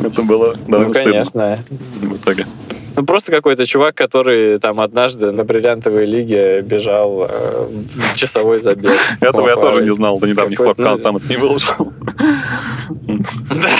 Это 0.00 0.22
было 0.22 0.56
довольно 0.66 0.88
Ну, 0.88 0.92
конечно. 0.92 1.58
В 2.00 2.16
итоге. 2.16 2.46
Ну, 2.96 3.04
просто 3.04 3.32
какой-то 3.32 3.66
чувак, 3.66 3.94
который 3.94 4.58
там 4.58 4.80
однажды 4.80 5.30
на 5.30 5.44
бриллиантовой 5.44 6.04
лиге 6.04 6.62
бежал 6.62 7.26
э, 7.28 7.66
в 7.68 8.16
часовой 8.16 8.58
забег. 8.60 8.98
Этого 9.20 9.48
я 9.48 9.56
тоже 9.56 9.82
не 9.84 9.94
знал 9.94 10.18
до 10.18 10.26
недавних 10.26 10.58
пор, 10.58 10.74
пока 10.74 10.92
он 10.92 10.98
сам 10.98 11.16
это 11.16 11.28
не 11.28 11.36
выложил. 11.36 11.92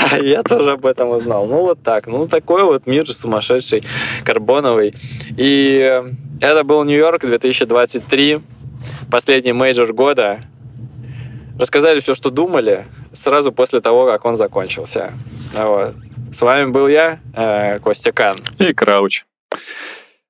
Да, 0.09 0.16
я 0.16 0.43
тоже 0.43 0.72
об 0.72 0.87
этом 0.87 1.11
узнал. 1.11 1.47
Ну, 1.47 1.62
вот 1.62 1.82
так. 1.82 2.07
Ну, 2.07 2.26
такой 2.26 2.64
вот 2.64 2.87
мир 2.87 3.11
сумасшедший, 3.11 3.82
карбоновый. 4.24 4.95
И 5.37 6.03
это 6.41 6.64
был 6.64 6.85
Нью-Йорк 6.85 7.24
2023, 7.24 8.41
последний 9.11 9.53
мейджор 9.53 9.93
года. 9.93 10.41
Рассказали 11.59 12.01
все, 12.01 12.14
что 12.14 12.30
думали, 12.30 12.87
сразу 13.12 13.53
после 13.53 13.80
того, 13.80 14.07
как 14.07 14.24
он 14.24 14.37
закончился. 14.37 15.12
Вот. 15.55 15.95
С 16.33 16.43
вами 16.43 16.70
был 16.70 16.87
я, 16.87 17.18
э, 17.35 17.81
Костя 17.81 18.12
Кан. 18.12 18.37
И 18.59 18.72
Крауч. 18.72 19.24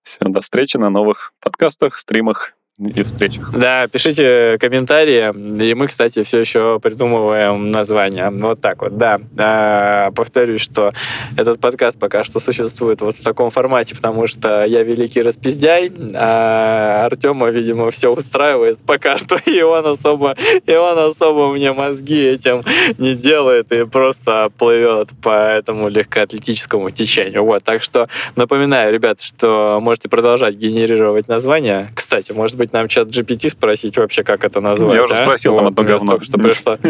Всем 0.02 0.32
до 0.32 0.40
встречи 0.40 0.78
на 0.78 0.88
новых 0.88 1.34
подкастах, 1.40 1.98
стримах 1.98 2.54
и 2.80 3.02
встречах. 3.02 3.52
Да, 3.52 3.86
пишите 3.88 4.56
комментарии. 4.58 5.32
И 5.62 5.74
мы, 5.74 5.86
кстати, 5.86 6.22
все 6.22 6.38
еще 6.38 6.80
придумываем 6.80 7.70
название. 7.70 8.30
Вот 8.30 8.60
так 8.60 8.80
вот, 8.80 8.96
да. 8.96 9.20
А, 9.38 10.10
повторюсь, 10.12 10.62
что 10.62 10.92
этот 11.36 11.60
подкаст 11.60 11.98
пока 11.98 12.24
что 12.24 12.40
существует 12.40 13.00
вот 13.02 13.16
в 13.16 13.22
таком 13.22 13.50
формате, 13.50 13.94
потому 13.94 14.26
что 14.26 14.64
я 14.64 14.82
великий 14.82 15.22
распиздяй, 15.22 15.92
а 16.14 17.06
Артема, 17.06 17.50
видимо, 17.50 17.90
все 17.90 18.08
устраивает 18.08 18.78
пока 18.78 19.18
что, 19.18 19.36
и 19.46 19.60
он 19.60 19.86
особо, 19.86 20.36
и 20.66 20.74
он 20.74 20.98
особо 20.98 21.52
мне 21.52 21.72
мозги 21.72 22.24
этим 22.24 22.64
не 22.98 23.14
делает 23.14 23.72
и 23.72 23.84
просто 23.84 24.50
плывет 24.58 25.10
по 25.22 25.30
этому 25.30 25.88
легкоатлетическому 25.88 26.90
течению. 26.90 27.44
Вот, 27.44 27.62
так 27.62 27.82
что 27.82 28.08
напоминаю, 28.36 28.92
ребят, 28.92 29.20
что 29.20 29.78
можете 29.82 30.08
продолжать 30.08 30.54
генерировать 30.54 31.28
названия. 31.28 31.90
Кстати, 31.94 32.32
может 32.32 32.56
быть, 32.56 32.69
нам 32.72 32.88
чат 32.88 33.08
GPT 33.08 33.50
спросить 33.50 33.96
вообще, 33.96 34.22
как 34.22 34.44
это 34.44 34.60
назвать. 34.60 34.94
Я 34.94 35.02
уже 35.02 35.14
а? 35.14 35.24
спросил, 35.24 35.54
там 35.54 35.64
Вот, 35.64 35.72
одно 35.72 35.84
говно. 35.84 36.10
только 36.12 36.24
что 36.24 36.38
пришло. 36.38 36.78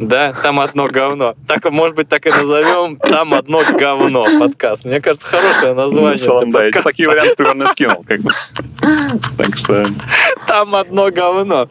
Да, 0.00 0.32
там 0.42 0.60
одно 0.60 0.86
говно. 0.88 1.34
Так, 1.46 1.70
может 1.70 1.96
быть, 1.96 2.08
так 2.08 2.26
и 2.26 2.30
назовем 2.30 2.96
«Там 2.96 3.34
одно 3.34 3.62
говно» 3.78 4.26
подкаст. 4.38 4.84
Мне 4.84 5.00
кажется, 5.00 5.26
хорошее 5.26 5.74
название. 5.74 6.18
в 6.18 6.22
целом, 6.22 6.50
для 6.50 6.58
да, 6.60 6.64
я 6.66 6.82
такие 6.82 7.08
варианты 7.08 7.34
примерно 7.36 7.68
скинул. 7.68 8.04
как 8.06 8.20
бы. 8.20 8.30
Так 9.36 9.56
что 9.56 9.86
Там 10.46 10.74
одно 10.76 11.10
говно. 11.10 11.68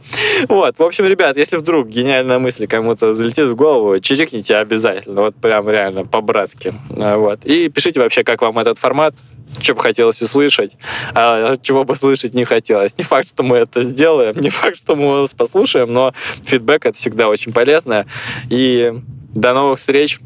Вот, 0.49 0.77
в 0.77 0.83
общем, 0.83 1.05
ребят, 1.05 1.37
если 1.37 1.57
вдруг 1.57 1.87
гениальная 1.87 2.39
мысль 2.39 2.67
кому-то 2.67 3.13
залетит 3.13 3.47
в 3.47 3.55
голову, 3.55 3.99
чирикните 3.99 4.57
обязательно. 4.57 5.21
Вот 5.21 5.35
прям 5.35 5.69
реально 5.69 6.05
по-братски. 6.05 6.73
А, 6.99 7.17
Вот. 7.17 7.45
И 7.45 7.69
пишите 7.69 7.99
вообще, 7.99 8.23
как 8.23 8.41
вам 8.41 8.59
этот 8.59 8.77
формат, 8.77 9.15
что 9.59 9.75
бы 9.75 9.81
хотелось 9.81 10.21
услышать, 10.21 10.73
а 11.13 11.57
чего 11.57 11.83
бы 11.83 11.95
слышать 11.95 12.33
не 12.33 12.45
хотелось. 12.45 12.97
Не 12.97 13.03
факт, 13.03 13.29
что 13.29 13.43
мы 13.43 13.57
это 13.57 13.83
сделаем, 13.83 14.37
не 14.37 14.49
факт, 14.49 14.77
что 14.77 14.95
мы 14.95 15.21
вас 15.21 15.33
послушаем, 15.33 15.91
но 15.91 16.13
фидбэк 16.43 16.85
это 16.85 16.97
всегда 16.97 17.29
очень 17.29 17.53
полезно. 17.53 18.05
И 18.49 18.93
до 19.33 19.53
новых 19.53 19.79
встреч. 19.79 20.19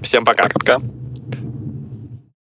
Всем 0.00 0.24
пока. 0.24 0.44
пока-пока. 0.44 0.80